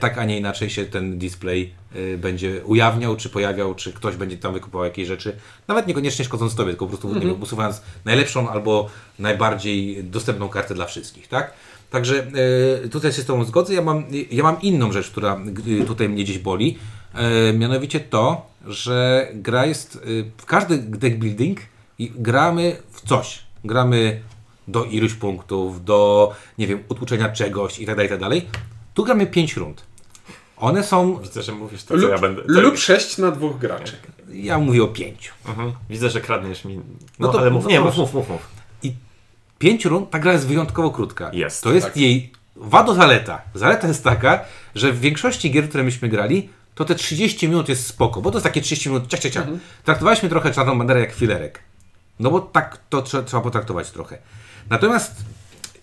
tak, 0.00 0.18
a 0.18 0.24
nie 0.24 0.38
inaczej 0.38 0.70
się 0.70 0.84
ten 0.84 1.18
display 1.18 1.72
y, 1.96 2.18
będzie 2.18 2.64
ujawniał, 2.64 3.16
czy 3.16 3.28
pojawiał, 3.28 3.74
czy 3.74 3.92
ktoś 3.92 4.16
będzie 4.16 4.36
tam 4.36 4.52
wykupował 4.52 4.84
jakieś 4.84 5.08
rzeczy, 5.08 5.36
nawet 5.68 5.86
niekoniecznie 5.86 6.24
szkodząc 6.24 6.54
Tobie, 6.54 6.70
tylko 6.70 6.86
po 6.86 6.88
prostu 6.88 7.14
nie 7.14 7.26
wiem, 7.26 7.42
usuwając 7.42 7.82
najlepszą 8.04 8.50
albo 8.50 8.90
najbardziej 9.18 10.04
dostępną 10.04 10.48
kartę 10.48 10.74
dla 10.74 10.86
wszystkich, 10.86 11.28
tak? 11.28 11.52
Także 11.90 12.26
e, 12.84 12.88
tutaj 12.88 13.12
się 13.12 13.22
z 13.22 13.26
Tobą 13.26 13.44
zgodzę. 13.44 13.74
Ja 13.74 13.82
mam, 13.82 14.04
ja 14.30 14.42
mam 14.42 14.62
inną 14.62 14.92
rzecz, 14.92 15.10
która 15.10 15.40
tutaj 15.86 16.08
mnie 16.08 16.24
gdzieś 16.24 16.38
boli. 16.38 16.78
E, 17.14 17.52
mianowicie 17.52 18.00
to, 18.00 18.46
że 18.66 19.28
gra 19.34 19.66
jest 19.66 20.00
w 20.36 20.44
każdy 20.44 20.78
deck 20.78 21.16
building 21.16 21.60
i 21.98 22.12
gramy 22.16 22.76
w 22.90 23.08
coś. 23.08 23.42
Gramy 23.64 24.20
do 24.68 24.84
iluś 24.84 25.14
punktów, 25.14 25.84
do 25.84 26.32
nie 26.58 26.66
wiem, 26.66 26.84
utłuczenia 26.88 27.28
czegoś 27.28 27.78
i 27.78 27.86
tak 27.86 27.96
dalej, 27.96 28.06
i 28.06 28.10
tak 28.10 28.20
dalej. 28.20 28.48
Tu 28.94 29.04
gramy 29.04 29.26
5 29.26 29.56
rund. 29.56 29.82
One 30.56 30.84
są, 30.84 31.18
Widzę, 31.18 31.42
że 31.42 31.52
mówisz 31.52 31.82
to, 31.84 31.88
co 31.94 32.00
Lub, 32.00 32.10
ja 32.10 32.18
będę. 32.18 32.42
lub 32.46 32.78
sześć 32.78 33.18
na 33.18 33.30
dwóch 33.30 33.58
graczy. 33.58 33.96
ja 34.32 34.58
mówię 34.58 34.82
o 34.82 34.88
5. 34.88 35.32
Mhm. 35.48 35.72
Widzę, 35.90 36.10
że 36.10 36.20
kradniesz 36.20 36.64
mi. 36.64 36.76
No, 36.76 36.82
No 37.18 37.28
to- 37.28 37.40
ale 37.40 37.50
mów, 37.50 37.64
no 37.64 37.70
nie, 37.70 37.76
to 37.78 37.84
mów, 37.84 37.96
mów, 37.96 38.14
mów, 38.14 38.28
mów. 38.28 38.40
I 38.82 38.92
5 39.58 39.84
rund, 39.84 40.10
ta 40.10 40.18
gra 40.18 40.32
jest 40.32 40.46
wyjątkowo 40.46 40.90
krótka. 40.90 41.30
Jest, 41.32 41.62
To 41.62 41.72
jest 41.72 41.86
tak. 41.86 41.96
jej 41.96 42.32
wado 42.56 42.94
zaleta. 42.94 43.42
Zaleta 43.54 43.88
jest 43.88 44.04
taka, 44.04 44.44
że 44.74 44.92
w 44.92 45.00
większości 45.00 45.50
gier, 45.50 45.68
które 45.68 45.84
myśmy 45.84 46.08
grali, 46.08 46.48
to 46.74 46.84
te 46.84 46.94
30 46.94 47.48
minut 47.48 47.68
jest 47.68 47.86
spoko, 47.86 48.20
bo 48.22 48.30
to 48.30 48.36
jest 48.38 48.44
takie 48.44 48.60
30 48.60 48.88
minut 48.88 49.06
ciach, 49.08 49.20
ciach, 49.20 49.32
ciach. 49.32 49.46
Traktowaliśmy 49.84 50.28
trochę 50.28 50.52
Czarną 50.52 50.78
Banderę 50.78 51.00
jak 51.00 51.12
filerek. 51.12 51.60
No 52.20 52.30
bo 52.30 52.40
tak 52.40 52.78
to 52.90 53.00
trze- 53.02 53.24
trzeba 53.24 53.42
potraktować 53.42 53.90
trochę. 53.90 54.18
Natomiast 54.70 55.14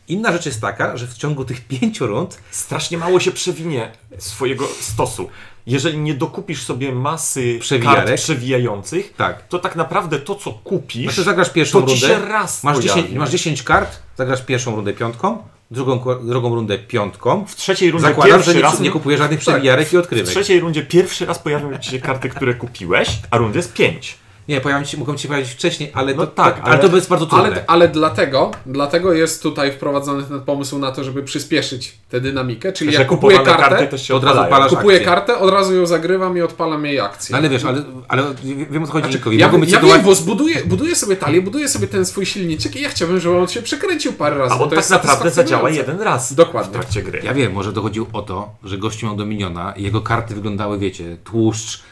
inna 0.07 0.31
rzecz 0.31 0.45
jest 0.45 0.61
taka, 0.61 0.97
że 0.97 1.07
w 1.07 1.13
ciągu 1.17 1.45
tych 1.45 1.67
5 1.67 1.99
rund 1.99 2.39
Strasznie 2.51 2.97
mało 2.97 3.19
się 3.19 3.31
przewinie 3.31 3.91
swojego 4.17 4.67
stosu. 4.79 5.29
Jeżeli 5.67 5.97
nie 5.97 6.13
dokupisz 6.13 6.63
sobie 6.63 6.91
masy 6.91 7.57
Przewijarek. 7.61 8.05
kart 8.05 8.21
przewijających, 8.21 9.13
tak. 9.17 9.47
to 9.47 9.59
tak 9.59 9.75
naprawdę 9.75 10.19
to, 10.19 10.35
co 10.35 10.51
kupisz, 10.53 11.03
Znaczy 11.03 11.23
zagrasz 11.23 11.49
pierwszą 11.49 11.81
to 11.81 11.87
ci 11.87 12.01
rundę, 12.01 12.07
się 12.25 12.25
raz 12.31 12.63
masz 12.63 12.77
pojawi. 12.77 13.01
10, 13.01 13.15
masz 13.17 13.29
10 13.29 13.63
kart, 13.63 13.99
zagrasz 14.17 14.41
pierwszą 14.41 14.75
rundę 14.75 14.93
piątką, 14.93 15.37
drugą, 15.71 16.03
drugą 16.27 16.55
rundę 16.55 16.77
piątką. 16.79 17.45
w 17.47 17.55
trzeciej 17.55 17.91
rundzie 17.91 18.07
Zakładam, 18.07 18.31
pierwszy 18.33 18.51
że 18.51 18.55
nie, 18.57 18.61
raz 18.63 18.79
nie 18.79 18.91
kupujesz 18.91 19.19
żadnych 19.19 19.39
Tak. 19.45 19.53
przewijarek 19.55 19.93
i 19.93 19.95
W 19.95 19.99
odkrywek. 19.99 20.27
trzeciej 20.27 20.59
rundzie 20.59 20.81
pierwszy 20.83 21.25
raz 21.25 21.39
pojawią 21.39 21.77
ci 21.77 21.91
się 21.91 21.99
karty, 21.99 22.29
które 22.29 22.53
kupiłeś, 22.53 23.09
a 23.31 23.37
rundy 23.37 23.59
jest 23.59 23.73
pięć. 23.73 24.15
Nie, 24.47 24.62
pojawią 24.62 24.86
ci, 24.86 24.97
mogą 24.97 25.15
ci 25.15 25.27
pojawić 25.27 25.49
wcześniej, 25.51 25.91
ale 25.93 26.13
No 26.13 26.25
to, 26.25 26.31
tak, 26.31 26.57
to, 26.57 26.63
ale, 26.63 26.79
ale- 26.79 26.89
to 26.89 26.95
jest 26.95 27.10
bardzo 27.10 27.25
trudne. 27.25 27.45
Ale, 27.47 27.63
ale 27.67 27.88
dlatego, 27.88 28.51
dlatego 28.65 29.13
jest 29.13 29.43
tutaj 29.43 29.71
wprowadzony 29.71 30.23
ten 30.23 30.41
pomysł 30.41 30.79
na 30.79 30.91
to, 30.91 31.03
żeby 31.03 31.23
przyspieszyć 31.23 31.97
tę 32.10 32.21
dynamikę, 32.21 32.73
czyli 32.73 32.91
Że 32.93 32.99
jak 32.99 33.07
kupuję 33.07 33.39
kartę, 33.39 33.75
karty 33.77 33.97
się 33.97 34.15
od 34.15 34.23
razu 34.23 34.39
odpalasz 34.41 34.69
kupuję 34.71 34.95
akcję. 34.97 35.05
kartę, 35.12 35.38
od 35.38 35.53
razu 35.53 35.75
ją 35.75 35.86
zagrywam 35.86 36.38
i 36.38 36.41
odpalam 36.41 36.86
jej 36.86 36.99
akcję. 36.99 37.36
Ale 37.36 37.49
wiesz, 37.49 37.65
ale, 37.65 37.83
ale 38.07 38.23
wiem 38.69 38.83
o 38.83 38.88
co 38.88 38.93
chodzi 38.93 39.10
Nikowi. 39.10 39.38
Ja, 39.38 39.45
ja 39.47 39.51
sytuacje- 39.51 39.88
wiem, 39.93 40.01
bo 40.01 40.15
zbuduję, 40.15 40.55
buduję 40.65 40.95
sobie 40.95 41.15
talię, 41.15 41.41
buduję 41.41 41.69
sobie 41.69 41.88
ten 41.88 42.05
swój 42.05 42.25
silniczek 42.25 42.75
i 42.75 42.81
ja 42.81 42.89
chciałbym, 42.89 43.19
żeby 43.19 43.38
on 43.38 43.47
się 43.47 43.62
przekręcił 43.62 44.13
parę 44.13 44.38
razy. 44.38 44.53
A 44.53 44.57
bo 44.57 44.63
on 44.63 44.69
to 44.69 44.75
tak 44.75 44.79
jest 44.86 44.91
naprawdę 44.91 45.31
zadziała 45.31 45.69
jeden 45.69 46.01
raz 46.01 46.33
Dokładnie. 46.33 46.69
w 46.71 46.73
trakcie 46.73 47.01
gry. 47.03 47.21
Ja 47.23 47.33
wiem, 47.33 47.53
może 47.53 47.71
dochodziło 47.73 48.07
o 48.13 48.21
to, 48.21 48.49
że 48.63 48.77
gościu 48.77 49.05
miał 49.05 49.15
Dominiona 49.15 49.73
i 49.77 49.83
jego 49.83 50.01
karty 50.01 50.36
wyglądały, 50.36 50.77
wiecie, 50.79 51.17
tłuszcz, 51.23 51.83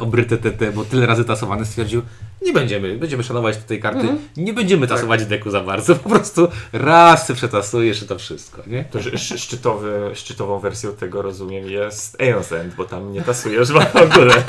obryte 0.00 0.38
te, 0.38 0.50
te, 0.50 0.72
bo 0.72 0.84
tyle 0.84 1.06
razy 1.06 1.24
tasowany, 1.24 1.64
stwierdził, 1.64 2.02
nie 2.46 2.52
będziemy, 2.52 2.96
będziemy 2.98 3.22
szanować 3.22 3.56
tej 3.56 3.80
karty, 3.80 4.00
Mhm. 4.00 4.18
nie 4.36 4.46
Tak. 4.46 4.54
będziemy 4.54 4.86
tasować 4.86 5.26
deku 5.26 5.50
za 5.50 5.60
bardzo, 5.60 5.94
po 6.04 6.08
prostu 6.08 6.48
raz 6.72 7.32
przetasujesz 7.32 8.04
to 8.06 8.18
wszystko, 8.18 8.62
nie? 8.66 8.84
To 8.84 9.02
że 9.02 9.10
sz- 9.12 9.40
szczytowy, 9.40 10.10
szczytową 10.14 10.58
wersją 10.58 10.92
tego 10.92 11.22
rozumiem 11.22 11.70
jest 11.70 12.18
Aeon's 12.18 12.56
End, 12.56 12.74
bo 12.74 12.84
tam 12.84 13.12
nie 13.12 13.22
tasujesz 13.22 13.72
w 13.72 13.76
ogóle. 13.96 14.34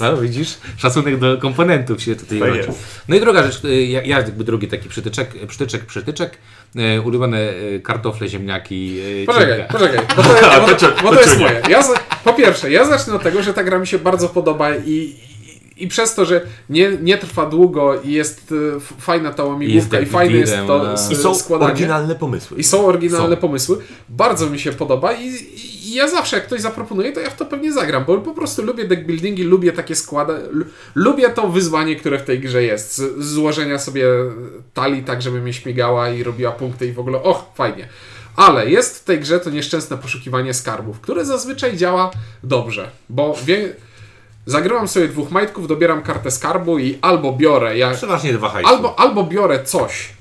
No 0.00 0.16
widzisz, 0.16 0.54
szacunek 0.76 1.18
do 1.18 1.38
komponentów 1.38 2.02
się 2.02 2.16
tutaj 2.16 2.38
Tak 2.40 2.48
rodzi. 2.48 2.60
jest. 2.66 2.78
No 3.08 3.16
i 3.16 3.20
druga 3.20 3.42
rzecz, 3.42 3.64
y, 3.64 3.84
ja, 3.86 4.02
ja 4.02 4.16
jakby 4.18 4.44
drugi 4.44 4.68
taki 4.68 4.88
przytyczek, 4.88 5.46
przytyczek, 5.46 5.84
przytyczek, 5.86 6.38
e, 6.76 7.00
ulubione 7.00 7.38
e, 7.38 7.80
kartofle, 7.80 8.28
ziemniaki, 8.28 9.00
e, 9.22 9.26
Poczekaj, 9.26 9.56
cienka. 9.58 9.72
poczekaj, 9.72 10.06
bo 10.16 10.22
to, 10.22 10.28
bo 10.60 10.74
to 10.96 11.02
bo 11.02 11.10
to 11.14 11.20
jest 11.20 11.38
moje. 11.38 11.62
Ja 11.70 11.82
po 12.24 12.32
pierwsze, 12.32 12.70
ja 12.70 12.84
zacznę 12.84 13.14
od 13.14 13.22
tego, 13.22 13.42
że 13.42 13.54
ta 13.54 13.64
gra 13.64 13.78
mi 13.78 13.86
się 13.86 13.98
bardzo 13.98 14.28
podoba 14.28 14.74
i, 14.76 15.16
i, 15.84 15.88
przez 15.88 16.14
to, 16.14 16.24
że 16.24 16.40
nie, 16.70 16.90
nie 17.02 17.18
trwa 17.18 17.46
długo 17.46 18.00
i 18.02 18.12
jest 18.12 18.52
y, 18.52 18.80
fajna 19.00 19.32
ta 19.32 19.44
łamigłówka 19.44 20.00
i 20.00 20.06
fajne 20.06 20.36
jest 20.36 20.56
to 20.66 20.92
s- 20.92 21.10
I 21.10 21.16
są 21.16 21.34
składanie. 21.34 21.72
oryginalne 21.72 22.14
pomysły. 22.14 22.58
I 22.58 22.64
są 22.64 22.86
oryginalne 22.86 23.34
Są. 23.36 23.40
pomysły. 23.40 23.78
Bardzo 24.08 24.50
mi 24.50 24.58
się 24.58 24.72
podoba 24.72 25.12
i, 25.12 25.26
i 25.84 25.94
ja 25.94 26.08
zawsze 26.08 26.36
jak 26.36 26.46
ktoś 26.46 26.60
zaproponuje, 26.60 27.12
to 27.12 27.20
ja 27.20 27.30
w 27.30 27.36
to 27.36 27.44
pewnie 27.46 27.72
zagram, 27.72 28.04
bo 28.04 28.18
po 28.18 28.34
prostu 28.34 28.62
lubię 28.62 28.84
deckbuildingi, 28.84 29.42
lubię 29.44 29.72
takie 29.72 29.94
składy, 29.96 30.32
lu- 30.50 30.64
lubię 30.94 31.28
to 31.30 31.48
wyzwanie, 31.48 31.96
które 31.96 32.18
w 32.18 32.22
tej 32.24 32.40
grze 32.40 32.62
jest. 32.62 32.96
Z, 32.96 33.24
złożenia 33.24 33.78
sobie 33.78 34.04
talii 34.74 35.02
tak, 35.02 35.22
żeby 35.22 35.40
mnie 35.40 35.52
śmigała 35.52 36.10
i 36.10 36.22
robiła 36.22 36.52
punkty 36.52 36.86
i 36.86 36.92
w 36.92 36.98
ogóle, 36.98 37.22
och, 37.22 37.44
fajnie. 37.54 37.88
Ale 38.36 38.70
jest 38.70 38.98
w 39.00 39.04
tej 39.04 39.20
grze 39.20 39.40
to 39.40 39.50
nieszczęsne 39.50 39.98
poszukiwanie 39.98 40.54
skarbów, 40.54 41.00
które 41.00 41.24
zazwyczaj 41.24 41.76
działa 41.76 42.10
dobrze, 42.44 42.90
bo 43.08 43.36
wie, 43.44 43.74
zagrywam 44.48 44.88
sobie 44.88 45.08
dwóch 45.08 45.30
majtków, 45.30 45.68
dobieram 45.68 46.02
kartę 46.02 46.30
skarbu 46.30 46.78
i 46.78 46.98
albo 47.02 47.32
biorę, 47.32 47.78
Przeważnie 47.96 48.32
dwa 48.32 48.48
hajsy. 48.48 48.70
Albo, 48.70 48.98
albo 48.98 49.24
biorę 49.24 49.64
coś, 49.64 50.12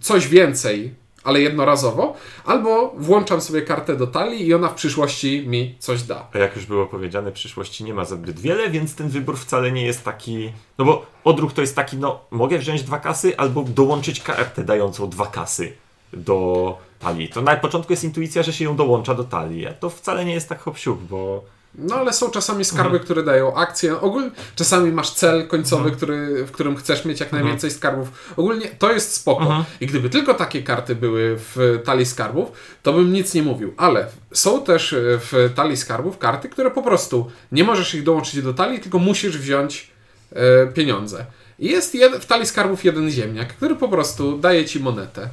coś 0.00 0.28
więcej, 0.28 0.94
ale 1.24 1.40
jednorazowo, 1.40 2.14
albo 2.44 2.94
włączam 2.98 3.40
sobie 3.40 3.62
kartę 3.62 3.96
do 3.96 4.06
talii 4.06 4.46
i 4.46 4.54
ona 4.54 4.68
w 4.68 4.74
przyszłości 4.74 5.44
mi 5.46 5.74
coś 5.78 6.02
da. 6.02 6.28
A 6.32 6.38
jak 6.38 6.56
już 6.56 6.66
było 6.66 6.86
powiedziane, 6.86 7.32
przyszłości 7.32 7.84
nie 7.84 7.94
ma 7.94 8.04
zbyt 8.04 8.40
wiele, 8.40 8.70
więc 8.70 8.94
ten 8.94 9.08
wybór 9.08 9.38
wcale 9.38 9.72
nie 9.72 9.86
jest 9.86 10.04
taki. 10.04 10.52
No 10.78 10.84
bo 10.84 11.06
odruch 11.24 11.52
to 11.52 11.60
jest 11.60 11.76
taki, 11.76 11.96
no 11.96 12.20
mogę 12.30 12.58
wziąć 12.58 12.82
dwa 12.82 12.98
kasy 12.98 13.36
albo 13.36 13.62
dołączyć 13.62 14.20
kartę 14.20 14.64
dającą 14.64 15.10
dwa 15.10 15.26
kasy 15.26 15.72
do 16.12 16.78
talii. 16.98 17.28
To 17.28 17.42
na 17.42 17.56
początku 17.56 17.92
jest 17.92 18.04
intuicja, 18.04 18.42
że 18.42 18.52
się 18.52 18.64
ją 18.64 18.76
dołącza 18.76 19.14
do 19.14 19.24
talii, 19.24 19.66
a 19.66 19.72
to 19.72 19.90
wcale 19.90 20.24
nie 20.24 20.32
jest 20.32 20.48
tak 20.48 20.60
hop 20.60 20.76
bo 21.10 21.44
No 21.74 21.94
ale 21.94 22.12
są 22.12 22.30
czasami 22.30 22.64
skarby, 22.64 23.00
które 23.00 23.22
dają 23.22 23.54
akcję. 23.54 24.00
Ogólnie 24.00 24.30
czasami 24.56 24.92
masz 24.92 25.10
cel 25.10 25.48
końcowy, 25.48 25.90
który, 25.90 26.44
w 26.44 26.50
którym 26.50 26.76
chcesz 26.76 27.04
mieć 27.04 27.20
jak 27.20 27.32
najwięcej 27.32 27.70
skarbów. 27.70 28.32
Ogólnie 28.36 28.66
to 28.78 28.92
jest 28.92 29.14
spoko. 29.14 29.64
I 29.80 29.86
gdyby 29.86 30.10
tylko 30.10 30.34
takie 30.34 30.62
karty 30.62 30.94
były 30.94 31.36
w 31.38 31.80
talii 31.84 32.06
skarbów, 32.06 32.52
to 32.82 32.92
bym 32.92 33.12
nic 33.12 33.34
nie 33.34 33.42
mówił. 33.42 33.74
Ale 33.76 34.06
są 34.32 34.64
też 34.64 34.92
e, 34.92 34.96
w 35.02 35.52
talii 35.54 35.76
skarbów 35.76 36.18
karty, 36.18 36.48
które 36.48 36.70
po 36.70 36.82
prostu 36.82 37.30
nie 37.52 37.64
możesz 37.64 37.94
ich 37.94 38.02
dołączyć 38.02 38.42
do 38.42 38.54
talii, 38.54 38.80
tylko 38.80 38.98
musisz 38.98 39.38
wziąć 39.38 39.90
e, 40.32 40.66
pieniądze. 40.66 41.26
I 41.58 41.70
jest 41.70 41.94
jed, 41.94 42.16
w 42.16 42.26
talii 42.26 42.46
skarbów 42.46 42.84
jeden 42.84 43.10
ziemniak, 43.10 43.48
który 43.48 43.76
po 43.76 43.88
prostu 43.88 44.38
daje 44.38 44.64
ci 44.64 44.80
monetę. 44.80 45.28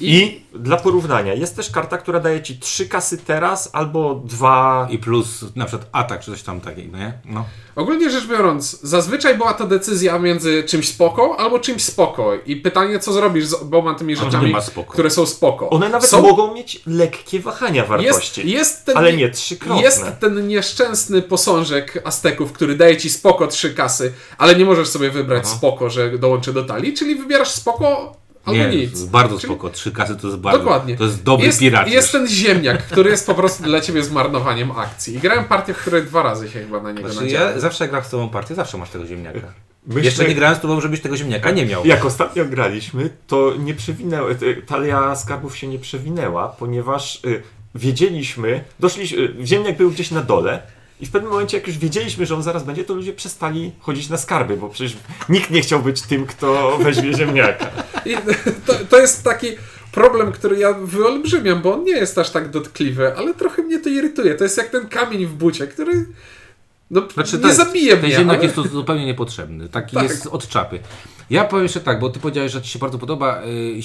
I 0.00 0.40
dla 0.54 0.76
porównania, 0.76 1.34
jest 1.34 1.56
też 1.56 1.70
karta, 1.70 1.98
która 1.98 2.20
daje 2.20 2.42
ci 2.42 2.58
trzy 2.58 2.88
kasy 2.88 3.18
teraz 3.18 3.70
albo 3.72 4.14
dwa. 4.14 4.88
I 4.90 4.98
plus 4.98 5.44
na 5.56 5.64
przykład 5.64 5.88
atak 5.92 6.20
czy 6.20 6.30
coś 6.30 6.42
tam 6.42 6.60
takiego, 6.60 6.98
nie? 6.98 7.12
No. 7.24 7.44
Ogólnie 7.76 8.10
rzecz 8.10 8.26
biorąc, 8.26 8.80
zazwyczaj 8.82 9.36
była 9.36 9.54
to 9.54 9.66
decyzja 9.66 10.18
między 10.18 10.64
czymś 10.64 10.88
spoko 10.88 11.36
albo 11.40 11.58
czymś 11.58 11.82
spoko. 11.82 12.32
I 12.46 12.56
pytanie, 12.56 12.98
co 12.98 13.12
zrobisz 13.12 13.46
z 13.46 13.54
oboma 13.54 13.94
tymi 13.94 14.16
rzeczami, 14.16 14.54
które 14.88 15.10
są 15.10 15.26
spoko. 15.26 15.70
One 15.70 15.88
nawet 15.88 16.10
są, 16.10 16.22
mogą 16.22 16.54
mieć 16.54 16.82
lekkie 16.86 17.40
wahania 17.40 17.76
jest, 17.76 17.88
wartości, 17.88 18.50
jest 18.50 18.86
ten, 18.86 18.96
ale 18.96 19.12
nie 19.12 19.30
trzykrotne. 19.30 19.82
Jest 19.82 20.04
ten 20.20 20.48
nieszczęsny 20.48 21.22
posążek 21.22 22.02
Azteków, 22.04 22.52
który 22.52 22.76
daje 22.76 22.96
ci 22.96 23.10
spoko 23.10 23.46
trzy 23.46 23.74
kasy, 23.74 24.12
ale 24.38 24.56
nie 24.56 24.64
możesz 24.64 24.88
sobie 24.88 25.10
wybrać 25.10 25.48
spoko, 25.48 25.90
że 25.90 26.18
dołączy 26.18 26.52
do 26.52 26.64
talii, 26.64 26.94
czyli 26.94 27.14
wybierasz 27.14 27.50
spoko 27.50 28.16
albo 28.44 28.58
Nie, 28.60 28.68
nic. 28.76 29.02
bardzo 29.04 29.38
Czyli- 29.38 29.52
spoko. 29.52 29.70
Trzy 29.70 29.92
kasy 29.92 30.16
to 30.16 30.26
jest 30.26 30.38
bardzo. 30.38 30.58
Dokładnie. 30.58 30.96
To 30.96 31.04
jest 31.04 31.22
dobry 31.22 31.46
jest, 31.46 31.60
pirat. 31.60 31.88
Jest 31.88 32.12
ten 32.12 32.28
ziemniak, 32.28 32.86
który 32.86 33.10
jest 33.10 33.26
po 33.26 33.34
prostu 33.34 33.62
dla 33.62 33.80
ciebie 33.80 34.02
zmarnowaniem 34.02 34.70
akcji. 34.70 35.14
I 35.14 35.18
grałem 35.18 35.44
partię, 35.44 35.74
w 35.74 35.78
której 35.78 36.02
dwa 36.02 36.22
razy 36.22 36.50
się 36.50 36.60
chyba 36.60 36.80
na 36.82 36.92
niego 36.92 37.08
Znaczy, 37.12 37.24
nadziałem. 37.24 37.54
ja 37.54 37.60
zawsze 37.60 37.88
gram 37.88 38.04
z 38.04 38.08
tobą 38.10 38.28
partię, 38.28 38.54
zawsze 38.54 38.78
masz 38.78 38.90
tego 38.90 39.06
ziemniaka. 39.06 39.38
Myśmy- 39.86 40.02
Jeszcze 40.04 40.28
nie 40.28 40.34
grałem 40.34 40.56
z 40.56 40.60
tobą, 40.60 40.80
żebyś 40.80 41.00
tego 41.00 41.16
ziemniaka 41.16 41.50
nie 41.50 41.66
miał. 41.66 41.86
Jak 41.86 42.04
ostatnio 42.04 42.44
graliśmy, 42.44 43.10
to 43.26 43.52
nie 43.58 43.74
przewinęła, 43.74 44.30
y, 44.30 44.62
talia 44.66 45.16
skarbów 45.16 45.56
się 45.56 45.66
nie 45.66 45.78
przewinęła, 45.78 46.48
ponieważ 46.48 47.20
y, 47.24 47.42
wiedzieliśmy, 47.74 48.64
doszliśmy, 48.80 49.18
y, 49.18 49.34
ziemniak 49.46 49.76
był 49.76 49.90
gdzieś 49.90 50.10
na 50.10 50.22
dole 50.22 50.62
i 51.00 51.06
w 51.06 51.10
pewnym 51.10 51.30
momencie, 51.32 51.56
jak 51.56 51.66
już 51.66 51.78
wiedzieliśmy, 51.78 52.26
że 52.26 52.34
on 52.34 52.42
zaraz 52.42 52.64
będzie, 52.64 52.84
to 52.84 52.94
ludzie 52.94 53.12
przestali 53.12 53.72
chodzić 53.80 54.08
na 54.08 54.16
skarby, 54.16 54.56
bo 54.56 54.68
przecież 54.68 54.96
nikt 55.28 55.50
nie 55.50 55.60
chciał 55.60 55.80
być 55.82 56.02
tym, 56.02 56.26
kto 56.26 56.78
weźmie 56.82 57.14
ziemniaka. 57.14 57.66
I 58.06 58.16
to, 58.66 58.72
to 58.90 58.98
jest 59.00 59.24
taki 59.24 59.46
problem, 59.92 60.32
który 60.32 60.58
ja 60.58 60.72
wyolbrzymiam, 60.72 61.62
bo 61.62 61.74
on 61.74 61.84
nie 61.84 61.92
jest 61.96 62.18
aż 62.18 62.30
tak 62.30 62.50
dotkliwy, 62.50 63.16
ale 63.16 63.34
trochę 63.34 63.62
mnie 63.62 63.78
to 63.80 63.88
irytuje. 63.88 64.34
To 64.34 64.44
jest 64.44 64.56
jak 64.56 64.68
ten 64.70 64.88
kamień 64.88 65.26
w 65.26 65.32
bucie, 65.34 65.66
który 65.66 66.06
no, 66.90 67.02
Znaczy, 67.14 67.38
nie 67.38 67.44
jest- 67.46 67.56
zabije 67.56 67.90
Ten 67.96 68.00
mnie. 68.04 68.10
ziemniak 68.16 68.34
ale... 68.36 68.42
jest 68.42 68.54
tu 68.54 68.68
zupełnie 68.68 69.06
niepotrzebny. 69.06 69.68
Taki 69.68 69.94
Tak. 69.96 70.04
jest 70.04 70.26
od 70.26 70.48
czapy. 70.48 70.78
Ja 71.30 71.44
powiem 71.44 71.62
jeszcze 71.62 71.80
tak, 71.80 71.98
bo 72.00 72.10
ty 72.10 72.20
powiedziałeś, 72.20 72.52
że 72.52 72.62
ci 72.62 72.68
się 72.70 72.78
bardzo 72.78 72.98
podoba. 72.98 73.42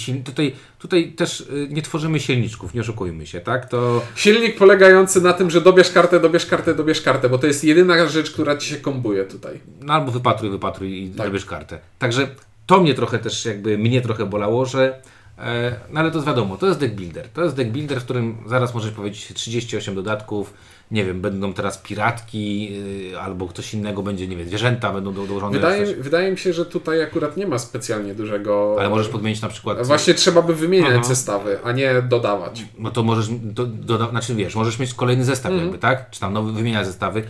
y, 0.10 0.24
tutaj, 0.24 0.56
tutaj 0.80 1.12
też 1.12 1.42
y, 1.42 1.68
nie 1.72 1.82
tworzymy 1.82 2.20
silniczków, 2.20 2.74
nie 2.74 2.82
oszukujmy 2.82 3.28
się, 3.28 3.40
tak? 3.42 3.70
To 3.70 4.02
Silnik 4.16 4.58
polegający 4.58 5.22
na 5.22 5.34
tym, 5.34 5.50
że 5.50 5.62
dobierz 5.62 5.92
kartę, 5.92 6.20
dobierz 6.20 6.46
kartę, 6.46 6.76
dobierz 6.76 7.02
kartę, 7.02 7.30
bo 7.30 7.38
to 7.38 7.48
jest 7.48 7.64
jedyna 7.64 8.08
rzecz, 8.08 8.32
która 8.32 8.58
ci 8.58 8.70
się 8.70 8.76
kombuje 8.76 9.24
tutaj. 9.26 9.60
no, 9.82 9.94
albo 9.94 10.12
wypatruj, 10.12 10.50
wypatruj 10.50 11.04
i 11.04 11.10
Tak. 11.10 11.28
zabierz 11.28 11.46
kartę. 11.46 11.80
Także 12.00 12.28
to 12.70 12.80
mnie 12.82 12.94
trochę 12.94 13.20
też 13.20 13.46
jakby, 13.46 13.78
mnie 13.78 14.02
trochę 14.02 14.26
bolało, 14.26 14.66
że 14.66 15.02
e, 15.38 15.76
no 15.92 16.00
ale 16.00 16.12
to 16.12 16.18
jest 16.18 16.28
wiadomo, 16.28 16.58
to 16.58 16.68
jest 16.68 16.80
deck 16.80 16.94
builder. 16.94 17.30
To 17.30 17.44
jest 17.44 17.56
deck 17.56 17.70
builder, 17.70 18.00
w 18.02 18.04
którym 18.04 18.38
zaraz 18.48 18.74
możesz 18.74 18.92
powiedzieć 18.92 19.34
38 19.34 19.96
dodatków, 19.96 20.54
nie 20.92 21.06
wiem, 21.06 21.22
będą 21.22 21.54
teraz 21.54 21.78
piratki, 21.78 22.70
y, 23.14 23.20
albo 23.20 23.48
ktoś 23.48 23.74
innego 23.74 24.04
będzie, 24.04 24.28
nie 24.28 24.38
wiem, 24.38 24.48
zwierzęta 24.48 24.94
będą 24.94 25.14
do- 25.14 25.28
dołożone. 25.28 25.54
Wydaje, 25.54 25.86
coś. 25.86 25.96
wydaje 25.96 26.32
mi 26.32 26.38
się, 26.38 26.54
że 26.54 26.66
tutaj 26.66 27.02
akurat 27.04 27.38
nie 27.38 27.48
ma 27.48 27.60
specjalnie 27.60 28.16
dużego... 28.16 28.76
Ale 28.80 28.90
możesz 28.90 29.08
podmienić 29.08 29.42
na 29.42 29.50
przykład. 29.50 29.88
Właśnie 29.88 30.14
trzeba 30.14 30.42
by 30.42 30.56
wymieniać 30.56 30.94
Aha. 30.96 31.04
zestawy, 31.04 31.60
a 31.64 31.72
nie 31.72 32.02
dodawać. 32.02 32.66
No 32.78 32.92
to 32.92 33.04
możesz, 33.04 33.28
do, 33.30 33.66
doda, 33.66 34.10
znaczy 34.10 34.36
wiesz, 34.36 34.56
możesz 34.56 34.80
mieć 34.80 34.94
kolejny 34.94 35.26
zestaw 35.26 35.52
Mhm. 35.52 35.68
jakby, 35.70 35.82
tak? 35.82 36.10
Czy 36.10 36.20
tam 36.20 36.34
nowy, 36.34 36.52
wymieniać 36.52 36.86
zestawy. 36.88 37.24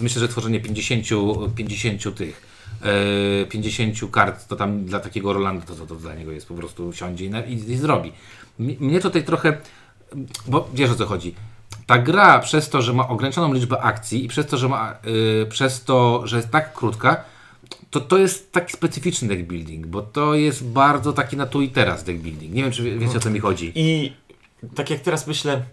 Myślę, 0.00 0.20
że 0.20 0.28
tworzenie 0.28 0.60
50, 0.60 1.06
50 1.56 2.14
tych, 2.16 2.57
50 3.50 4.10
kart, 4.10 4.48
to 4.48 4.56
tam 4.56 4.84
dla 4.84 5.00
takiego 5.00 5.32
Rolanda, 5.32 5.66
to, 5.66 5.74
to, 5.74 5.86
to 5.86 5.94
dla 5.94 6.14
niego 6.14 6.32
jest 6.32 6.48
po 6.48 6.54
prostu 6.54 6.92
siądzie 6.92 7.24
i, 7.24 7.28
i, 7.52 7.70
i 7.70 7.76
zrobi. 7.76 8.12
Mnie 8.58 9.00
tutaj 9.00 9.24
trochę, 9.24 9.58
bo 10.46 10.68
wiesz 10.74 10.90
o 10.90 10.94
co 10.94 11.06
chodzi. 11.06 11.34
Ta 11.86 11.98
gra 11.98 12.38
przez 12.38 12.68
to, 12.68 12.82
że 12.82 12.92
ma 12.92 13.08
ograniczoną 13.08 13.54
liczbę 13.54 13.80
akcji 13.82 14.24
i 14.24 14.28
przez 14.28 14.46
to, 14.46 14.56
że 14.56 14.68
ma, 14.68 14.94
y, 15.42 15.46
przez 15.46 15.84
to, 15.84 16.26
że 16.26 16.36
jest 16.36 16.50
tak 16.50 16.72
krótka, 16.74 17.24
to 17.90 18.00
to 18.00 18.18
jest 18.18 18.52
taki 18.52 18.72
specyficzny 18.72 19.28
deck 19.28 19.42
building, 19.42 19.86
bo 19.86 20.02
to 20.02 20.34
jest 20.34 20.64
bardzo 20.64 21.12
taki 21.12 21.36
na 21.36 21.46
tu 21.46 21.62
i 21.62 21.68
teraz 21.68 22.04
deck 22.04 22.18
building. 22.20 22.52
Nie 22.54 22.62
wiem, 22.62 22.72
czy 22.72 22.82
wie- 22.82 22.98
wiecie 22.98 23.16
o 23.16 23.20
co 23.20 23.30
mi 23.30 23.40
chodzi. 23.40 23.72
I 23.74 24.12
tak 24.74 24.90
jak 24.90 25.00
teraz 25.00 25.26
myślę, 25.26 25.64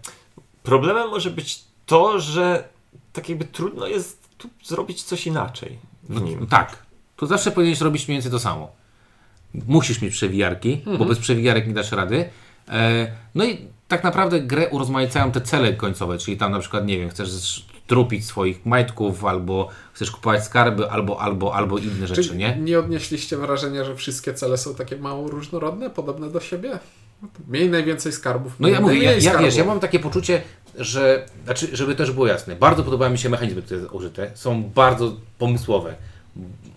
problemem 0.62 1.08
może 1.10 1.30
być 1.30 1.64
to, 1.86 2.20
że 2.20 2.68
tak 3.12 3.28
jakby 3.28 3.44
trudno 3.44 3.86
jest 3.86 4.28
tu 4.38 4.48
zrobić 4.64 5.02
coś 5.02 5.26
inaczej. 5.26 5.78
No, 6.08 6.20
tak. 6.50 6.85
To 7.16 7.26
zawsze 7.26 7.50
powinieneś 7.50 7.80
robić 7.80 8.08
mniej 8.08 8.16
więcej 8.16 8.32
to 8.32 8.38
samo. 8.38 8.72
Musisz 9.54 10.02
mieć 10.02 10.12
przewijarki, 10.12 10.72
Mhm. 10.74 10.98
bo 10.98 11.04
bez 11.04 11.18
przewijarek 11.18 11.66
nie 11.66 11.74
dasz 11.74 11.92
rady. 11.92 12.24
E, 12.68 13.06
no 13.34 13.44
i 13.44 13.58
tak 13.88 14.04
naprawdę 14.04 14.40
grę 14.40 14.68
urozmaicają 14.68 15.32
te 15.32 15.40
cele 15.40 15.72
końcowe, 15.72 16.18
czyli 16.18 16.36
tam 16.36 16.52
na 16.52 16.58
przykład, 16.58 16.86
nie 16.86 16.98
wiem, 16.98 17.08
chcesz 17.10 17.66
trupić 17.86 18.26
swoich 18.26 18.66
majtków, 18.66 19.24
albo 19.24 19.68
chcesz 19.92 20.10
kupować 20.10 20.44
skarby, 20.44 20.90
albo, 20.90 21.20
albo, 21.20 21.54
albo 21.54 21.78
inne 21.78 22.06
rzeczy, 22.06 22.24
Czy 22.24 22.36
nie? 22.36 22.56
nie 22.56 22.78
odnieśliście 22.78 23.36
wrażenia, 23.36 23.84
że 23.84 23.96
wszystkie 23.96 24.34
cele 24.34 24.58
są 24.58 24.74
takie 24.74 24.96
mało 24.96 25.28
różnorodne, 25.28 25.90
podobne 25.90 26.30
do 26.30 26.40
siebie? 26.40 26.78
Miej 27.48 27.70
najwięcej 27.70 28.12
skarbów. 28.12 28.52
No 28.60 28.68
ja 28.68 28.80
mówię, 28.80 28.98
ja, 29.02 29.12
ja 29.12 29.20
skarbów. 29.20 29.44
wiesz, 29.44 29.56
ja 29.56 29.64
mam 29.64 29.80
takie 29.80 29.98
poczucie, 29.98 30.42
że, 30.78 31.26
znaczy, 31.44 31.68
żeby 31.72 31.94
też 31.94 32.10
było 32.12 32.26
jasne, 32.26 32.56
bardzo 32.56 32.82
podobają 32.84 33.12
mi 33.12 33.18
się 33.18 33.28
mechanizmy, 33.28 33.62
które 33.62 33.80
są 33.80 33.86
użyte, 33.88 34.30
są 34.34 34.62
bardzo 34.62 35.16
pomysłowe, 35.38 35.94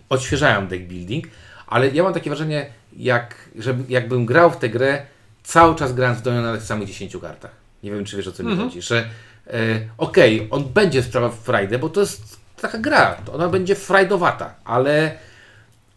odświeżają 0.09 0.67
deck 0.67 0.83
building, 0.83 1.25
ale 1.67 1.89
ja 1.89 2.03
mam 2.03 2.13
takie 2.13 2.29
wrażenie, 2.29 2.65
jak, 2.97 3.35
że 3.55 3.77
jakbym 3.89 4.25
grał 4.25 4.51
w 4.51 4.57
tę 4.57 4.69
grę, 4.69 5.05
cały 5.43 5.75
czas 5.75 5.93
grając 5.93 6.19
w 6.19 6.21
domu 6.21 6.41
na 6.41 6.53
tych 6.53 6.63
samych 6.63 6.87
10 6.87 7.17
kartach. 7.21 7.51
Nie 7.83 7.91
wiem, 7.91 8.05
czy 8.05 8.17
wiesz 8.17 8.27
o 8.27 8.31
co 8.31 8.43
mi 8.43 8.51
Mhm. 8.51 8.69
chodzi, 8.69 8.81
że 8.81 9.09
e, 9.47 9.53
okej, 9.97 10.47
on 10.51 10.63
będzie 10.63 11.03
sprawa 11.03 11.29
w 11.29 11.35
Friday, 11.39 11.79
bo 11.79 11.89
to 11.89 11.99
jest 12.01 12.37
taka 12.61 12.77
gra, 12.77 13.15
to 13.25 13.33
ona 13.33 13.49
będzie 13.49 13.75
frajdowata, 13.75 14.55
ale, 14.65 15.17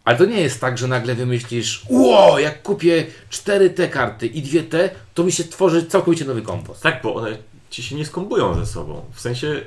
ale 0.05 0.17
to 0.17 0.25
nie 0.25 0.41
jest 0.41 0.61
tak, 0.61 0.77
że 0.77 0.87
nagle 0.87 1.15
wymyślisz, 1.15 1.85
ło, 1.89 2.39
jak 2.39 2.61
kupię 2.61 3.05
cztery 3.29 3.69
te 3.69 3.87
karty 3.87 4.27
i 4.27 4.41
dwie 4.41 4.63
te, 4.63 4.89
to 5.13 5.23
mi 5.23 5.31
się 5.31 5.43
tworzy 5.43 5.85
całkowicie 5.85 6.25
nowy 6.25 6.41
kompost. 6.41 6.83
Tak, 6.83 6.99
bo 7.03 7.15
one 7.15 7.37
ci 7.69 7.83
się 7.83 7.95
nie 7.95 8.05
skombują 8.05 8.53
ze 8.53 8.65
sobą. 8.65 9.05
W 9.13 9.21
sensie 9.21 9.61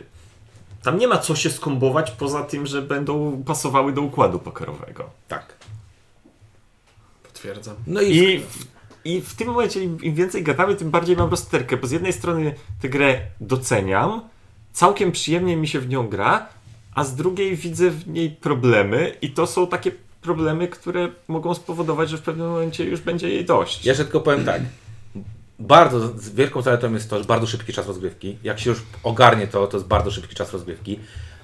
tam 0.86 0.98
nie 0.98 1.08
ma 1.08 1.18
co 1.18 1.36
się 1.36 1.50
skombować 1.50 2.10
poza 2.10 2.42
tym, 2.42 2.66
że 2.66 2.82
będą 2.82 3.42
pasowały 3.46 3.92
do 3.92 4.02
układu 4.02 4.38
pokerowego. 4.38 5.10
Tak. 5.28 5.54
Potwierdzam. 7.22 7.76
No 7.86 8.02
i, 8.02 8.16
I 8.16 8.38
w, 8.40 8.66
I 9.04 9.20
w 9.20 9.34
tym 9.34 9.48
momencie 9.48 9.82
im, 9.82 10.02
im 10.02 10.14
więcej 10.14 10.42
gadamy, 10.42 10.74
tym 10.74 10.90
bardziej 10.90 11.16
mam 11.16 11.30
rozterkę, 11.30 11.76
bo 11.76 11.86
z 11.86 11.90
jednej 11.90 12.12
strony 12.12 12.54
tę 12.80 12.88
grę 12.88 13.20
doceniam, 13.40 14.20
całkiem 14.72 15.12
przyjemnie 15.12 15.56
mi 15.56 15.68
się 15.68 15.80
w 15.80 15.88
nią 15.88 16.08
gra, 16.08 16.48
a 16.94 17.04
z 17.04 17.14
drugiej 17.14 17.56
widzę 17.56 17.90
w 17.90 18.08
niej 18.08 18.30
problemy 18.30 19.16
i 19.22 19.30
to 19.30 19.46
są 19.46 19.66
takie 19.66 19.92
problemy, 20.20 20.68
które 20.68 21.08
mogą 21.28 21.54
spowodować, 21.54 22.10
że 22.10 22.18
w 22.18 22.22
pewnym 22.22 22.48
momencie 22.48 22.84
już 22.84 23.00
będzie 23.00 23.28
jej 23.28 23.44
dość. 23.44 23.84
Ja 23.84 23.94
tylko 23.94 24.20
powiem 24.20 24.44
tak. 24.44 24.62
Bardzo 25.58 26.08
z 26.18 26.28
wielką 26.30 26.62
zaletą 26.62 26.92
jest 26.94 27.10
to, 27.10 27.18
że 27.18 27.24
bardzo 27.24 27.46
szybki 27.46 27.72
czas 27.72 27.86
rozgrywki. 27.86 28.38
Jak 28.44 28.60
się 28.60 28.70
już 28.70 28.82
ogarnie 29.02 29.46
to, 29.46 29.66
to 29.66 29.76
jest 29.76 29.86
bardzo 29.88 30.10
szybki 30.10 30.34
czas 30.34 30.52
rozgrywki. 30.52 30.98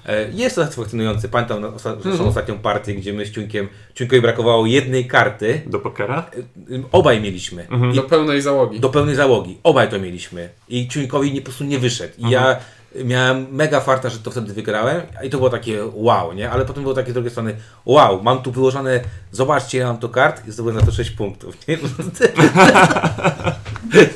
E, 0.05 0.31
Jest 0.31 0.55
to 0.55 0.61
satysfakcjonujący. 0.61 1.29
Pamiętam 1.29 1.61
na 1.61 1.67
osta- 1.67 2.01
zresztą 2.03 2.27
ostatnią 2.27 2.59
partię, 2.59 2.93
gdzie 2.95 3.13
my 3.13 3.25
z 3.25 3.31
Ciunkiem, 3.31 3.67
Ciunkowi 3.95 4.21
brakowało 4.21 4.65
jednej 4.65 5.07
karty. 5.07 5.61
Do 5.67 5.79
pokera? 5.79 6.29
Y, 6.71 6.83
Obaj 6.91 7.21
mieliśmy. 7.21 7.67
I 7.91 7.95
Do 7.95 8.03
pełnej 8.03 8.41
załogi. 8.41 8.79
do 8.79 8.89
pełnej 8.89 9.15
załogi. 9.15 9.57
Obaj 9.63 9.89
to 9.89 9.99
mieliśmy. 9.99 10.49
I 10.69 10.87
Ciuńkowi 10.87 11.33
nie, 11.33 11.41
po 11.41 11.45
prostu 11.45 11.63
nie 11.63 11.79
wyszedł. 11.79 12.13
I 12.17 12.29
ja 12.29 12.57
miałem 13.05 13.47
mega 13.51 13.79
farta, 13.79 14.09
że 14.09 14.19
to 14.19 14.31
wtedy 14.31 14.53
wygrałem. 14.53 15.01
I 15.23 15.29
to 15.29 15.37
było 15.37 15.49
takie 15.49 15.79
wow, 15.93 16.33
nie? 16.33 16.51
Ale 16.51 16.65
potem 16.65 16.83
było 16.83 16.95
takie 16.95 17.11
z 17.11 17.13
drugiej 17.13 17.31
strony 17.31 17.55
wow, 17.85 18.23
mam 18.23 18.41
tu 18.41 18.51
wyłożone, 18.51 18.99
zobaczcie, 19.31 19.77
ja 19.77 19.87
mam 19.87 19.97
tu 19.97 20.09
kart 20.09 20.47
i 20.47 20.51
zdobyłem 20.51 20.79
na 20.79 20.85
to 20.85 20.91
6 20.91 21.11
punktów, 21.11 21.67
nie? 21.67 21.77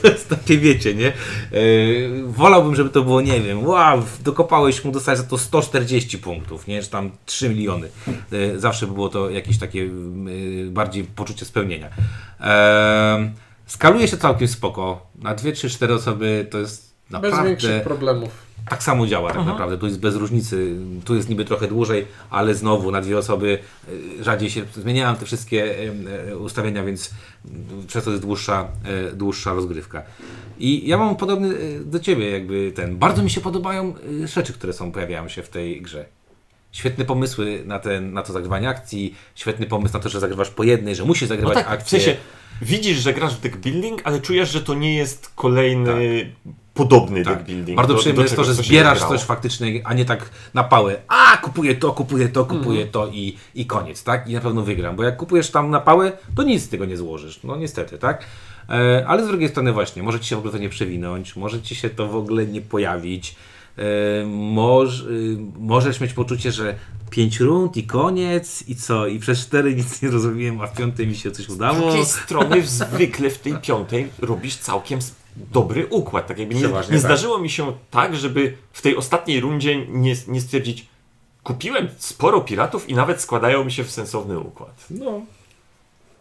To 0.01 0.07
jest 0.07 0.29
takie, 0.29 0.57
wiecie, 0.57 0.95
nie? 0.95 1.13
Yy, 1.51 2.23
wolałbym, 2.27 2.75
żeby 2.75 2.89
to 2.89 3.03
było, 3.03 3.21
nie 3.21 3.41
wiem, 3.41 3.67
wow, 3.67 4.03
dokopałeś 4.23 4.83
mu, 4.83 4.91
dostać 4.91 5.17
za 5.17 5.23
to 5.23 5.37
140 5.37 6.17
punktów, 6.17 6.67
nie? 6.67 6.83
Czy 6.83 6.89
tam 6.89 7.11
3 7.25 7.49
miliony. 7.49 7.89
Yy, 8.31 8.59
zawsze 8.59 8.87
by 8.87 8.93
było 8.93 9.09
to 9.09 9.29
jakieś 9.29 9.57
takie 9.57 9.79
yy, 9.79 10.69
bardziej 10.71 11.03
poczucie 11.03 11.45
spełnienia. 11.45 11.89
Skaluje 13.65 14.07
się 14.07 14.17
całkiem 14.17 14.47
spoko. 14.47 15.07
Na 15.15 15.35
2, 15.35 15.51
3, 15.51 15.69
4 15.69 15.93
osoby 15.93 16.47
to 16.51 16.57
jest 16.57 16.93
Bez 17.09 17.21
naprawdę 17.21 17.49
większych 17.49 17.83
problemów. 17.83 18.46
Tak 18.69 18.83
samo 18.83 19.07
działa 19.07 19.33
tak 19.33 19.45
naprawdę. 19.45 19.77
Tu 19.77 19.85
jest 19.85 19.99
bez 19.99 20.15
różnicy. 20.15 20.75
Tu 21.05 21.15
jest 21.15 21.29
niby 21.29 21.45
trochę 21.45 21.67
dłużej, 21.67 22.05
ale 22.29 22.55
znowu 22.55 22.91
na 22.91 23.01
dwie 23.01 23.17
osoby 23.17 23.59
e, 24.19 24.23
rzadziej 24.23 24.49
się 24.49 24.61
zmieniałem 24.75 25.15
te 25.15 25.25
wszystkie 25.25 25.63
e, 25.63 26.31
e, 26.31 26.37
ustawienia, 26.37 26.83
więc 26.83 27.11
mm, 27.45 27.87
przez 27.87 28.03
to 28.03 28.09
jest 28.11 28.21
dłuższa, 28.23 28.67
dłuższa 29.13 29.53
rozgrywka. 29.53 30.03
I 30.59 30.87
ja 30.87 30.97
mam 30.97 31.15
podobny 31.15 31.55
do 31.85 31.99
ciebie 31.99 32.29
jakby 32.29 32.71
ten. 32.75 32.97
Bardzo 32.97 33.23
mi 33.23 33.29
się 33.29 33.41
podobają 33.41 33.93
rzeczy, 34.25 34.53
które 34.53 34.73
są 34.73 34.91
pojawiają 34.91 35.29
się 35.29 35.43
w 35.43 35.49
tej 35.49 35.81
grze. 35.81 36.05
Świetne 36.71 37.05
pomysły 37.05 37.63
na, 37.65 37.79
ten, 37.79 38.13
na 38.13 38.23
to 38.23 38.33
zagrywanie 38.33 38.69
akcji, 38.69 39.15
świetny 39.35 39.65
pomysł 39.65 39.93
na 39.93 39.99
to, 39.99 40.09
że 40.09 40.19
zagrywasz 40.19 40.49
po 40.49 40.63
jednej, 40.63 40.95
że 40.95 41.05
musisz 41.05 41.29
No 41.29 41.35
zagrywać 41.35 41.55
tak, 41.55 41.67
w 41.67 41.71
akcję. 41.71 41.99
sensie 41.99 42.17
widzisz, 42.61 42.97
że 42.97 43.13
grasz 43.13 43.35
w 43.35 43.41
deck 43.41 43.57
building, 43.57 44.01
ale 44.03 44.19
czujesz, 44.21 44.51
że 44.51 44.61
to 44.61 44.73
nie 44.73 44.95
jest 44.95 45.31
kolejny 45.35 46.31
podobny 46.77 47.23
Tak. 47.23 47.43
building. 47.43 47.77
Bardzo 47.77 47.93
do- 47.93 47.99
przyjemne 47.99 48.17
do 48.17 48.23
jest 48.23 48.35
to, 48.35 48.43
że 48.43 48.53
zbierasz 48.53 48.99
coś 48.99 49.21
faktycznie, 49.21 49.81
a 49.83 49.93
nie 49.93 50.05
tak 50.05 50.29
na 50.53 50.63
pałę. 50.63 50.95
A, 51.07 51.37
kupuję 51.37 51.75
to, 51.75 51.91
kupuję 51.91 52.29
to, 52.29 52.45
kupuję 52.45 52.85
to 52.85 53.07
i, 53.07 53.37
i 53.55 53.65
koniec, 53.65 54.03
tak? 54.03 54.29
I 54.29 54.33
na 54.33 54.41
pewno 54.41 54.61
wygram. 54.61 54.95
Bo 54.95 55.03
jak 55.03 55.17
kupujesz 55.17 55.51
tam 55.51 55.69
na 55.69 55.79
pałę, 55.79 56.11
to 56.35 56.43
nic 56.43 56.63
z 56.63 56.69
tego 56.69 56.85
nie 56.85 56.97
złożysz. 56.97 57.39
No 57.43 57.55
niestety, 57.55 57.97
tak? 57.97 58.23
E, 58.69 59.05
ale 59.07 59.23
z 59.23 59.27
drugiej 59.27 59.49
strony 59.49 59.73
właśnie, 59.73 60.03
może 60.03 60.19
ci 60.19 60.29
się 60.29 60.35
w 60.35 60.39
ogóle 60.39 60.51
to 60.53 60.57
nie 60.59 60.69
przewinąć, 60.69 61.35
może 61.35 61.61
ci 61.61 61.75
się 61.75 61.89
to 61.89 62.07
w 62.07 62.15
ogóle 62.15 62.45
nie 62.45 62.61
pojawić. 62.61 63.35
E, 63.77 64.25
moż, 64.25 64.99
y, 65.01 65.37
możesz 65.59 66.01
mieć 66.01 66.13
poczucie, 66.13 66.51
że 66.51 66.75
pięć 67.09 67.39
rund 67.39 67.77
i 67.77 67.83
koniec 67.83 68.63
i 68.67 68.75
co? 68.75 69.07
I 69.07 69.19
przez 69.19 69.39
cztery 69.39 69.75
nic 69.75 70.01
nie 70.01 70.09
rozumiem, 70.09 70.61
a 70.61 70.67
w 70.67 70.73
piątej 70.77 71.07
mi 71.07 71.15
się 71.15 71.31
coś 71.31 71.45
Z 71.45 71.49
udało. 71.49 71.79
drugiej 71.79 72.05
strony 72.05 72.61
zwykle 72.67 73.29
w 73.29 73.39
tej 73.39 73.53
piątej 73.57 74.09
robisz 74.19 74.55
całkiem 74.55 74.99
dobry 75.51 75.87
układ. 75.87 76.27
Tak 76.27 76.39
jakby 76.39 76.55
nie, 76.55 76.61
nie 76.61 76.69
tak. 76.69 76.99
zdarzyło 76.99 77.39
mi 77.39 77.49
się 77.49 77.73
tak, 77.91 78.15
żeby 78.15 78.57
w 78.71 78.81
tej 78.81 78.95
ostatniej 78.95 79.39
rundzie 79.39 79.87
nie, 79.87 80.15
nie 80.27 80.41
stwierdzić 80.41 80.87
kupiłem 81.43 81.87
sporo 81.97 82.41
piratów 82.41 82.89
i 82.89 82.95
nawet 82.95 83.21
składają 83.21 83.63
mi 83.63 83.71
się 83.71 83.83
w 83.83 83.91
sensowny 83.91 84.39
układ. 84.39 84.85
No, 84.89 85.21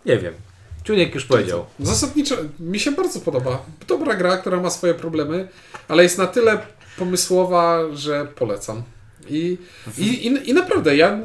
nie 0.06 0.18
wiem. 0.18 0.34
Czuniek 0.84 1.14
już 1.14 1.24
powiedział. 1.24 1.66
Zasadniczo 1.80 2.36
mi 2.60 2.80
się 2.80 2.92
bardzo 2.92 3.20
podoba. 3.20 3.62
Dobra 3.88 4.14
gra, 4.14 4.36
która 4.36 4.60
ma 4.60 4.70
swoje 4.70 4.94
problemy, 4.94 5.48
ale 5.88 6.02
jest 6.02 6.18
na 6.18 6.26
tyle 6.26 6.58
pomysłowa, 6.98 7.80
że 7.92 8.26
polecam. 8.26 8.82
I, 9.28 9.58
i, 9.98 10.26
i, 10.26 10.50
i 10.50 10.54
naprawdę 10.54 10.96
ja 10.96 11.18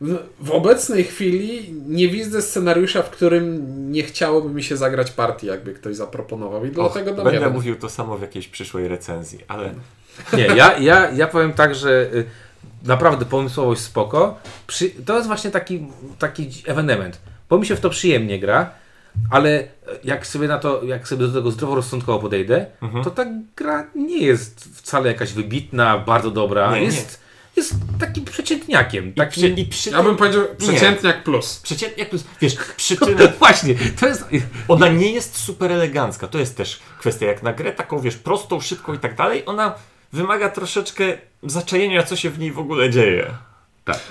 w, 0.00 0.18
w 0.40 0.50
obecnej 0.50 1.04
chwili 1.04 1.74
nie 1.86 2.08
widzę 2.08 2.42
scenariusza, 2.42 3.02
w 3.02 3.10
którym 3.10 3.62
nie 3.92 4.02
chciałoby 4.02 4.48
mi 4.48 4.62
się 4.62 4.76
zagrać 4.76 5.10
partii, 5.10 5.46
jakby 5.46 5.72
ktoś 5.74 5.96
zaproponował. 5.96 6.64
I 6.64 6.70
dlatego 6.70 7.14
dam 7.14 7.24
Będę 7.24 7.50
mówił 7.50 7.76
to 7.76 7.88
samo 7.88 8.18
w 8.18 8.20
jakiejś 8.22 8.48
przyszłej 8.48 8.88
recenzji, 8.88 9.38
ale 9.48 9.74
Nie, 10.36 10.46
ja, 10.46 10.78
ja, 10.78 11.10
ja 11.10 11.26
powiem 11.26 11.52
tak, 11.52 11.74
że 11.74 12.08
y, 12.14 12.24
naprawdę 12.84 13.24
pomysłowość 13.24 13.80
spoko. 13.80 14.38
Przy, 14.66 14.90
to 14.90 15.14
jest 15.16 15.26
właśnie 15.26 15.50
taki, 15.50 15.86
taki 16.18 16.50
ewenement, 16.66 17.18
bo 17.48 17.58
mi 17.58 17.66
się 17.66 17.76
w 17.76 17.80
to 17.80 17.90
przyjemnie 17.90 18.38
gra, 18.38 18.70
ale 19.30 19.64
jak 20.04 20.26
sobie 20.26 20.48
na 20.48 20.58
to, 20.58 20.84
jak 20.84 21.08
sobie 21.08 21.26
do 21.26 21.32
tego 21.32 21.50
zdroworozsądkowo 21.50 22.18
podejdę, 22.18 22.66
Mhm. 22.82 23.04
to 23.04 23.10
ta 23.10 23.26
gra 23.56 23.86
nie 23.94 24.18
jest 24.18 24.60
wcale 24.74 25.08
jakaś 25.08 25.32
wybitna, 25.32 25.98
bardzo 25.98 26.30
dobra. 26.30 26.72
Nie, 26.74 26.80
nie. 26.80 26.92
Jest, 27.56 27.74
takim 28.00 28.24
przeciętniakiem. 28.24 29.08
i 29.08 29.12
Takim... 29.12 29.30
przy, 29.30 29.48
i 29.48 29.66
przy 29.66 29.90
Ja 29.90 30.02
bym 30.02 30.16
powiedział 30.16 30.42
przeciętniak 30.58 31.24
plus. 31.24 31.60
przeciętnie, 31.62 32.06
plus, 32.06 32.24
wiesz, 32.40 32.56
przy 32.76 32.96
tym 32.96 33.18
Właśnie, 33.38 33.74
to 34.00 34.06
jest... 34.06 34.24
ona 34.68 34.88
nie 34.88 35.12
jest 35.12 35.36
super 35.36 35.72
elegancka. 35.72 36.28
To 36.28 36.38
jest 36.38 36.56
też 36.56 36.80
kwestia, 36.98 37.26
jak 37.26 37.42
na 37.42 37.52
grę 37.52 37.72
taką, 37.72 38.00
wiesz, 38.00 38.16
prostą, 38.16 38.60
szybką 38.60 38.94
i 38.94 38.98
tak 38.98 39.16
dalej, 39.16 39.42
ona 39.46 39.74
wymaga 40.12 40.48
troszeczkę 40.48 41.04
zaczajenia, 41.42 42.02
co 42.02 42.16
się 42.16 42.30
w 42.30 42.38
niej 42.38 42.52
w 42.52 42.58
ogóle 42.58 42.90
dzieje. 42.90 43.34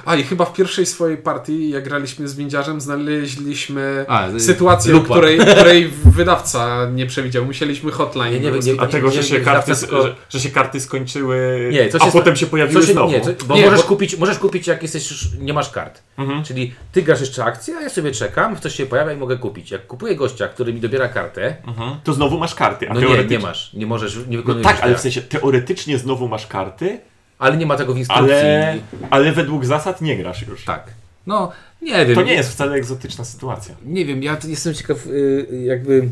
A 0.05 0.15
i 0.15 0.23
chyba 0.23 0.45
w 0.45 0.53
pierwszej 0.53 0.85
swojej 0.85 1.17
partii, 1.17 1.69
jak 1.69 1.83
graliśmy 1.83 2.27
z 2.27 2.35
windziarzem, 2.35 2.81
znaleźliśmy 2.81 4.05
A, 4.07 4.27
sytuację, 4.37 4.99
której, 5.03 5.39
której 5.39 5.87
wydawca 6.05 6.89
nie 6.93 7.05
przewidział. 7.05 7.45
Musieliśmy 7.45 7.91
hotline. 7.91 8.33
Nie, 8.33 8.39
nie, 8.39 8.51
nie, 8.51 8.59
nie, 8.59 8.73
Dlatego, 8.75 9.11
że, 9.11 9.23
się 9.23 9.39
karty, 9.39 9.75
że, 9.75 10.15
że 10.29 10.39
się 10.39 10.49
karty 10.49 10.79
skończyły, 10.79 11.69
Nie, 11.73 11.89
a 11.99 12.11
potem 12.11 12.35
się 12.35 12.45
pojawiły 12.45 12.85
się, 12.85 12.93
znowu. 12.93 13.11
Nie, 13.11 13.21
co, 13.21 13.45
bo 13.45 13.55
Nie, 13.55 13.65
możesz, 13.65 13.81
bo- 13.81 13.87
Kupić, 13.87 14.17
możesz 14.17 14.39
kupić 14.39 14.67
jak 14.67 14.83
jesteś 14.83 15.11
już, 15.11 15.27
nie 15.39 15.53
masz 15.53 15.69
kart. 15.69 16.01
Mhm. 16.17 16.43
Czyli 16.43 16.73
ty 16.91 17.01
grasz 17.03 17.19
jeszcze 17.21 17.43
akcję, 17.43 17.77
a 17.77 17.81
ja 17.81 17.89
sobie 17.89 18.11
czekam, 18.11 18.59
coś 18.59 18.75
się 18.75 18.85
pojawia 18.85 19.13
i 19.13 19.17
mogę 19.17 19.37
kupić. 19.37 19.71
Jak 19.71 19.87
kupuję 19.87 20.15
gościa, 20.15 20.47
który 20.47 20.73
mi 20.73 20.79
dobiera 20.79 21.07
kartę, 21.07 21.55
Mhm. 21.67 21.95
To 22.03 22.13
znowu 22.13 22.37
masz 22.39 22.55
karty, 22.55 22.89
a 22.89 22.93
no 22.93 22.99
nie, 22.99 23.05
teoretycznie... 23.07 23.37
nie 23.37 23.43
masz, 23.43 23.73
nie 23.73 23.85
możesz, 23.85 24.15
nie 24.15 24.23
No 24.37 24.37
wykonujesz 24.37 24.67
tak, 24.67 24.75
ale 24.75 24.83
tego. 24.85 24.97
w 24.97 25.01
sensie 25.01 25.21
teoretycznie 25.21 25.97
znowu 25.97 26.27
masz 26.27 26.47
karty, 26.47 26.99
ale 27.39 27.57
nie 27.57 27.65
ma 27.65 27.75
tego 27.75 27.93
w 27.93 27.97
instrukcji. 27.97 28.33
ale, 28.33 28.77
ale 29.09 29.31
według 29.31 29.65
zasad 29.65 30.01
nie 30.01 30.17
grasz 30.17 30.47
już. 30.47 30.65
Tak. 30.65 30.83
No, 31.27 31.51
nie 31.81 32.05
wiem. 32.05 32.15
To 32.15 32.21
nie 32.23 32.33
jest 32.33 32.51
wcale 32.51 32.75
egzotyczna 32.75 33.25
sytuacja. 33.25 33.75
Nie 33.85 34.05
wiem, 34.05 34.23
ja 34.23 34.37
jestem 34.47 34.73
ciekaw, 34.73 35.07
y, 35.07 35.63
jakby. 35.65 36.09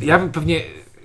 Ja 0.00 0.18
bym 0.18 0.30
pewnie 0.32 0.60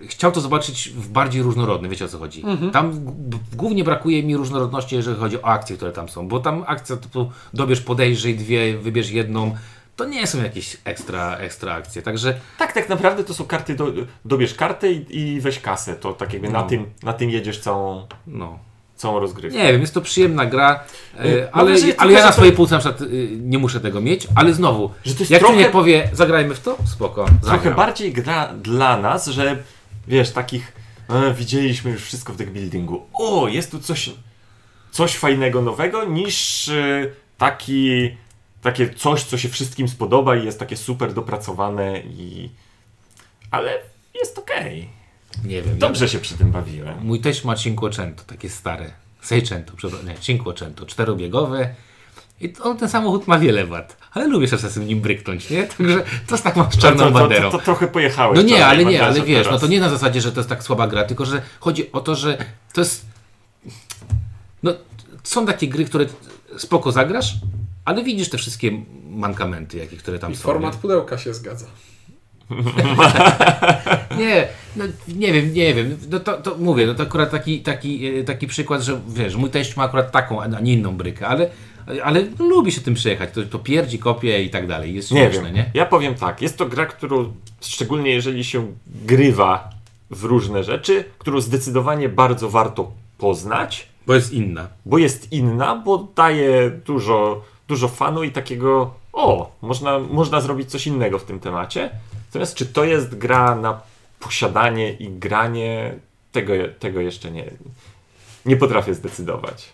chciał 0.07 0.31
to 0.31 0.41
zobaczyć 0.41 0.89
w 0.89 1.07
bardziej 1.09 1.41
różnorodny, 1.41 1.89
wiecie 1.89 2.05
o 2.05 2.07
co 2.07 2.17
chodzi. 2.19 2.43
Tam 2.73 2.91
g- 3.05 3.39
głównie 3.55 3.83
brakuje 3.83 4.23
mi 4.23 4.37
różnorodności, 4.37 4.95
jeżeli 4.95 5.17
chodzi 5.17 5.41
o 5.41 5.45
akcje, 5.45 5.75
które 5.75 5.91
tam 5.91 6.09
są, 6.09 6.27
bo 6.27 6.39
tam 6.39 6.63
akcja 6.67 6.97
typu 6.97 7.31
dobierz, 7.53 7.81
podejrzyj 7.81 8.35
dwie, 8.35 8.77
wybierz 8.77 9.09
jedną. 9.09 9.55
To 9.95 10.05
nie 10.05 10.27
są 10.27 10.43
jakieś 10.43 10.77
ekstra, 10.85 11.37
ekstra 11.37 11.73
akcje, 11.73 12.01
także 12.01 12.39
Tak, 12.57 12.73
tak 12.73 12.89
naprawdę 12.89 13.23
to 13.23 13.33
są 13.33 13.45
karty, 13.45 13.75
do, 13.75 13.91
dobierz 14.25 14.53
kartę 14.53 14.91
i, 14.91 15.17
i 15.19 15.41
weź 15.41 15.59
kasę. 15.59 15.95
To 15.95 16.13
tak 16.13 16.33
jakby 16.33 16.49
na, 16.49 16.61
No. 16.61 16.67
tym, 16.67 16.85
na 17.03 17.13
tym 17.13 17.29
jedziesz 17.29 17.59
całą, 17.59 18.07
no. 18.27 18.59
Całą 19.01 19.19
rozgrywkę. 19.19 19.59
Nie 19.59 19.71
wiem, 19.71 19.81
jest 19.81 19.93
to 19.93 20.01
przyjemna 20.01 20.45
gra, 20.45 20.67
Mam 21.13 21.23
ale, 21.51 21.69
wrażenie 21.71 21.93
ale 21.99 22.07
tylko, 22.09 22.11
ja 22.19 22.21
na 22.25 22.27
to- 22.27 22.33
swojej 22.33 22.53
półce 22.53 22.75
na 22.75 22.79
przykład 22.79 23.01
y, 23.01 23.29
nie 23.41 23.57
muszę 23.59 23.79
tego 23.79 24.01
mieć, 24.01 24.27
ale 24.35 24.53
znowu, 24.53 24.91
jak 25.05 25.17
trochę- 25.17 25.39
człowiek 25.39 25.71
powie, 25.71 26.09
zagrajmy 26.13 26.55
w 26.55 26.59
to, 26.59 26.77
spoko, 26.85 27.25
Trochę 27.25 27.57
zagram. 27.57 27.75
bardziej 27.75 28.13
gra 28.13 28.53
dla 28.53 28.97
nas, 28.97 29.27
że 29.27 29.57
wiesz, 30.07 30.31
takich 30.31 30.71
e, 31.09 31.33
widzieliśmy 31.33 31.91
już 31.91 32.01
wszystko 32.03 32.33
w 32.33 32.37
deck 32.37 32.51
buildingu. 32.51 33.05
O, 33.13 33.47
jest 33.47 33.71
tu 33.71 33.79
coś, 33.79 34.09
coś 34.91 35.15
fajnego, 35.17 35.61
nowego, 35.61 36.03
niż 36.05 36.67
e, 36.69 37.05
taki, 37.37 38.15
takie 38.61 38.89
coś, 38.93 39.23
co 39.23 39.37
się 39.37 39.49
wszystkim 39.49 39.87
spodoba 39.87 40.35
i 40.35 40.45
jest 40.45 40.59
takie 40.59 40.77
super 40.77 41.13
dopracowane 41.13 41.99
i... 41.99 42.49
Ale 43.51 43.71
jest 44.15 44.37
okej. 44.37 44.89
Nie 45.45 45.61
wiem, 45.61 45.79
Dobrze 45.79 46.09
się 46.09 46.19
przy 46.19 46.37
tym 46.37 46.51
bawiłem. 46.51 46.95
Mój 47.03 47.19
teść 47.19 47.43
ma 47.43 47.55
Cinquecento, 47.55 48.23
takie 48.27 48.49
stare. 48.49 48.91
Seicento, 49.21 49.73
przepraszam, 49.77 50.07
nie, 50.07 50.15
Cinquecento, 50.17 50.85
czterobiegowe. 50.85 51.75
I 52.41 52.53
on 52.63 52.77
ten 52.77 52.89
samochód 52.89 53.27
ma 53.27 53.39
wiele 53.39 53.65
wad, 53.65 53.97
ale 54.11 54.27
lubię 54.27 54.47
się 54.47 54.57
czasem 54.57 54.87
nim 54.87 55.01
bryknąć, 55.01 55.49
nie? 55.49 55.63
Także 55.63 56.03
to 56.27 56.35
jest 56.35 56.43
tak 56.43 56.55
mam 56.55 56.71
z 56.71 56.77
czarną 56.77 57.03
to, 57.03 57.11
to, 57.11 57.19
banderą. 57.19 57.51
to, 57.51 57.57
to 57.57 57.63
trochę 57.63 57.87
pojechałeś. 57.87 58.35
No 58.37 58.41
nie, 58.41 58.65
ale 58.65 58.85
nie, 58.85 59.03
ale 59.05 59.21
wiesz, 59.21 59.37
no 59.37 59.43
teraz. 59.43 59.61
to 59.61 59.67
nie 59.67 59.79
na 59.79 59.89
zasadzie, 59.89 60.21
że 60.21 60.31
to 60.31 60.39
jest 60.39 60.49
tak 60.49 60.63
słaba 60.63 60.87
gra, 60.87 61.03
tylko 61.03 61.25
że 61.25 61.41
chodzi 61.59 61.91
o 61.91 62.01
to, 62.01 62.15
że 62.15 62.37
to 62.73 62.81
jest. 62.81 63.05
No, 64.63 64.73
są 65.23 65.45
takie 65.45 65.67
gry, 65.67 65.85
które 65.85 66.05
spoko 66.57 66.91
zagrasz, 66.91 67.33
ale 67.85 68.03
widzisz 68.03 68.29
te 68.29 68.37
wszystkie 68.37 68.71
mankamenty, 69.09 69.77
jakie, 69.77 69.97
które 69.97 70.19
tam 70.19 70.31
I 70.31 70.35
są. 70.35 70.41
format 70.41 70.75
pudełka 70.75 71.17
się 71.17 71.33
zgadza. 71.33 71.65
Nie, 74.17 74.47
no, 74.75 74.85
nie 75.07 75.33
wiem, 75.33 75.53
nie 75.53 75.73
wiem. 75.73 75.97
No 76.09 76.19
to, 76.19 76.37
to 76.41 76.55
mówię, 76.57 76.85
no 76.87 76.93
to 76.93 77.03
akurat 77.03 77.31
taki, 77.31 77.61
taki, 77.61 78.05
e, 78.19 78.23
taki 78.23 78.47
przykład, 78.47 78.81
że 78.81 78.99
wiesz, 79.07 79.35
mój 79.35 79.49
teść 79.49 79.77
ma 79.77 79.83
akurat 79.83 80.11
taką, 80.11 80.41
a 80.41 80.47
nie 80.47 80.73
inną 80.73 80.95
brykę, 80.97 81.27
ale, 81.27 81.49
ale 82.03 82.25
lubi 82.39 82.71
się 82.71 82.81
tym 82.81 82.93
przejechać. 82.93 83.29
To, 83.33 83.43
to 83.43 83.59
pierdzi, 83.59 83.99
kopie 83.99 84.43
i 84.43 84.49
tak 84.49 84.67
dalej. 84.67 84.95
Jest 84.95 85.11
Nie 85.11 85.19
śmieszne, 85.21 85.43
wiem. 85.43 85.53
nie? 85.55 85.71
Ja 85.73 85.85
powiem 85.85 86.15
tak, 86.15 86.41
jest 86.41 86.57
to 86.57 86.65
gra, 86.65 86.85
którą 86.85 87.33
szczególnie 87.61 88.11
jeżeli 88.11 88.43
się 88.43 88.73
grywa 89.05 89.69
w 90.11 90.23
różne 90.23 90.63
rzeczy, 90.63 91.03
którą 91.17 91.41
zdecydowanie 91.41 92.09
bardzo 92.09 92.49
warto 92.49 92.91
poznać, 93.17 93.87
Bo 94.07 94.13
jest 94.15 94.33
inna. 94.33 94.67
bo 94.85 94.97
jest 94.97 95.31
inna, 95.31 95.75
bo 95.75 96.07
daje 96.15 96.71
dużo, 96.85 97.41
dużo 97.67 97.87
fanu 97.87 98.23
i 98.23 98.31
takiego 98.31 98.93
o, 99.13 99.51
można, 99.61 99.99
można 99.99 100.41
zrobić 100.41 100.69
coś 100.69 100.87
innego 100.87 101.19
w 101.19 101.23
tym 101.23 101.39
temacie. 101.39 101.89
Natomiast 102.31 102.55
czy 102.55 102.65
to 102.65 102.83
jest 102.83 103.15
gra 103.15 103.55
na 103.55 103.81
posiadanie 104.19 104.93
i 104.93 105.09
granie, 105.09 105.95
tego, 106.31 106.53
tego 106.79 107.01
jeszcze 107.01 107.31
nie, 107.31 107.51
nie 108.45 108.57
potrafię 108.57 108.93
zdecydować. 108.93 109.69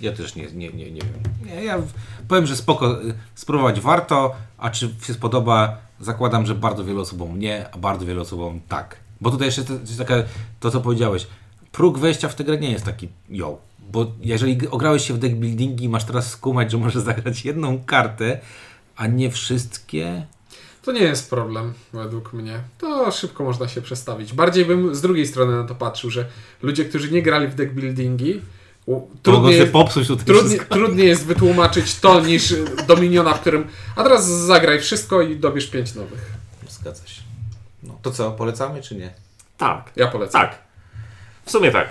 Ja 0.00 0.12
też 0.12 0.34
nie, 0.34 0.46
nie, 0.46 0.68
nie, 0.70 0.90
nie 0.90 1.00
wiem. 1.00 1.64
Ja 1.64 1.78
w- 1.78 1.92
powiem, 2.28 2.46
że 2.46 2.56
spoko, 2.56 2.98
spróbować 3.34 3.80
warto, 3.80 4.34
a 4.58 4.70
czy 4.70 4.94
się 5.06 5.14
spodoba, 5.14 5.76
zakładam, 6.00 6.46
że 6.46 6.54
bardzo 6.54 6.84
wielu 6.84 7.00
osobom 7.00 7.38
nie, 7.38 7.70
a 7.74 7.78
bardzo 7.78 8.06
wielu 8.06 8.22
osobom 8.22 8.60
tak. 8.68 8.96
Bo 9.20 9.30
tutaj 9.30 9.46
jeszcze 9.48 9.62
to, 10.60 10.70
co 10.70 10.80
powiedziałeś, 10.80 11.26
próg 11.72 11.98
wejścia 11.98 12.28
w 12.28 12.34
tę 12.34 12.44
grę 12.44 12.58
nie 12.58 12.70
jest 12.70 12.84
taki 12.84 13.08
yo. 13.28 13.58
Bo 13.92 14.06
jeżeli 14.20 14.68
ograłeś 14.68 15.06
się 15.06 15.14
w 15.14 15.18
deck 15.18 15.34
buildingi, 15.34 15.88
masz 15.88 16.04
teraz 16.04 16.30
skumać, 16.30 16.70
że 16.70 16.78
możesz 16.78 17.02
zagrać 17.02 17.44
jedną 17.44 17.84
kartę, 17.84 18.40
a 18.96 19.06
nie 19.06 19.30
wszystkie. 19.30 20.26
To 20.86 20.92
nie 20.92 21.00
jest 21.00 21.30
problem, 21.30 21.74
według 21.92 22.32
mnie. 22.32 22.60
To 22.78 23.12
szybko 23.12 23.44
można 23.44 23.68
się 23.68 23.82
przestawić. 23.82 24.32
Bardziej 24.32 24.64
bym 24.64 24.94
z 24.94 25.00
drugiej 25.00 25.26
strony 25.26 25.56
na 25.56 25.64
to 25.64 25.74
patrzył, 25.74 26.10
że 26.10 26.26
ludzie, 26.62 26.84
którzy 26.84 27.10
nie 27.10 27.22
grali 27.22 27.48
w 27.48 27.54
deck 27.54 27.72
buildingi, 27.72 28.42
trudniej 29.22 29.58
jest, 29.58 29.72
popsuć 29.72 30.08
tutaj 30.08 30.26
trudniej, 30.26 30.60
trudniej 30.60 31.08
jest 31.08 31.26
wytłumaczyć 31.26 32.00
to 32.00 32.20
niż 32.20 32.50
y, 32.50 32.64
Dominiona, 32.86 33.34
w 33.34 33.40
którym 33.40 33.68
a 33.96 34.02
teraz 34.02 34.26
zagraj 34.26 34.80
wszystko 34.80 35.22
i 35.22 35.36
dobierz 35.36 35.66
pięć 35.66 35.94
nowych. 35.94 36.32
Zgadza 36.68 37.06
się. 37.06 37.22
No, 37.82 37.98
to 38.02 38.10
co, 38.10 38.32
polecamy 38.32 38.82
czy 38.82 38.96
nie? 38.96 39.14
Tak, 39.56 39.92
Ja 39.96 40.06
polecam. 40.06 40.40
tak. 40.42 40.58
W 41.44 41.50
sumie 41.50 41.70
tak. 41.70 41.88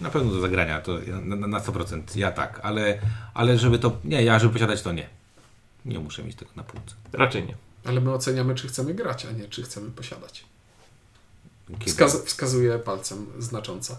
Na 0.00 0.10
pewno 0.10 0.32
do 0.32 0.40
zagrania, 0.40 0.80
to 0.80 0.98
na, 1.22 1.46
na 1.46 1.60
100%. 1.60 2.02
Ja 2.14 2.32
tak, 2.32 2.60
ale, 2.62 2.98
ale 3.34 3.58
żeby 3.58 3.78
to. 3.78 3.96
Nie, 4.04 4.22
ja 4.24 4.38
żeby 4.38 4.52
posiadać 4.52 4.82
to 4.82 4.92
nie. 4.92 5.06
Nie 5.84 5.98
muszę 5.98 6.24
mieć 6.24 6.36
tego 6.36 6.50
na 6.56 6.62
półce. 6.62 6.94
Raczej 7.12 7.42
nie. 7.46 7.65
Ale 7.86 8.00
my 8.00 8.12
oceniamy, 8.14 8.54
czy 8.54 8.68
chcemy 8.68 8.94
grać, 8.94 9.26
a 9.26 9.32
nie 9.32 9.48
czy 9.48 9.62
chcemy 9.62 9.90
posiadać. 9.90 10.44
Wskaz 11.86 12.22
wskazuje 12.24 12.78
palcem 12.78 13.26
znacząco. 13.38 13.96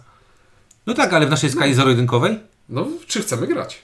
No 0.86 0.94
tak, 0.94 1.14
ale 1.14 1.28
w 1.28 1.30
naszej 1.30 1.52
skali 1.52 1.74
zero-jedynkowej? 1.74 2.40
No, 2.70 2.88
czy 3.08 3.22
chcemy 3.22 3.48
grać? 3.48 3.82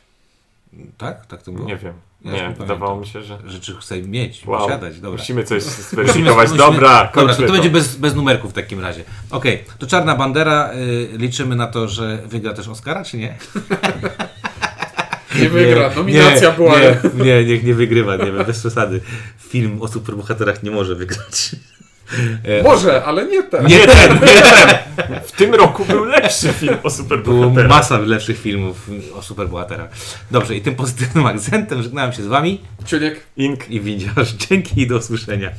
Tak? 0.97 1.25
Tak 1.25 1.43
to 1.43 1.51
było? 1.51 1.67
Nie 1.67 1.77
wiem. 1.77 1.93
Ja 2.21 2.31
Nie, 2.31 2.55
wydawało 2.55 2.99
mi 2.99 3.07
się, 3.07 3.23
że. 3.23 3.39
Że 3.45 3.59
czy 3.59 3.75
chcę 3.75 4.01
mieć, 4.01 4.45
Wow. 4.45 4.59
posiadać, 4.59 4.99
dobra. 4.99 5.19
Musimy 5.19 5.43
coś 5.43 5.63
Musimy- 5.65 5.83
zweryfikować. 5.83 6.49
musimy- 6.49 6.57
Dobra, 6.57 7.11
Dobra, 7.15 7.35
to, 7.35 7.43
to 7.47 7.51
będzie 7.53 7.69
bez, 7.69 7.95
bez 7.95 8.15
numerków 8.15 8.51
w 8.51 8.53
takim 8.53 8.79
razie. 8.79 9.03
Okej, 9.29 9.63
to 9.79 9.87
Czarna 9.87 10.15
Bandera, 10.15 10.73
y, 10.73 11.09
liczymy 11.17 11.55
na 11.55 11.67
to, 11.67 11.87
że 11.87 12.23
wygra 12.25 12.53
też 12.53 12.67
Oscara, 12.67 13.03
czy 13.03 13.17
nie? 13.17 13.37
Nie 15.41 15.49
wygra. 15.49 15.89
Nominacja 15.95 16.49
nie, 16.49 16.55
była. 16.55 16.75
Nie, 16.79 16.99
nie, 17.25 17.45
niech 17.45 17.63
nie 17.63 17.73
wygrywa, 17.73 18.15
nie 18.15 18.31
wiem, 18.31 18.45
bez 18.45 18.59
przesady. 18.59 19.01
Film 19.49 19.81
o 19.81 19.87
superbohaterach 19.87 20.63
nie 20.63 20.71
może 20.71 20.95
wygrać. 20.95 21.55
E, 22.43 22.63
Może, 22.63 23.03
ale 23.03 23.25
nie 23.25 23.43
ten. 23.43 23.65
Nie 23.67 23.87
ten, 23.87 24.13
nie 24.13 24.41
ten! 24.41 24.77
W 25.25 25.31
tym 25.31 25.53
roku 25.55 25.85
był 25.85 26.03
lepszy 26.05 26.47
film 26.53 26.73
o 26.73 26.77
Było 26.77 26.89
superbohaterach. 26.89 27.69
masa 27.69 27.97
lepszych 27.99 28.39
filmów 28.41 28.89
o 29.15 29.21
superbohaterach. 29.21 29.89
Dobrze, 30.31 30.55
i 30.55 30.61
tym 30.61 30.75
pozytywnym 30.75 31.25
akcentem 31.25 31.83
żegnałem 31.83 32.13
się 32.13 32.23
z 32.23 32.27
Wami 32.27 32.61
Ciuniek. 32.85 33.19
Ink. 33.37 33.69
i 33.69 33.81
widzisz. 33.81 34.09
Dzięki 34.49 34.81
i 34.81 34.87
do 34.87 34.97
usłyszenia. 34.97 35.49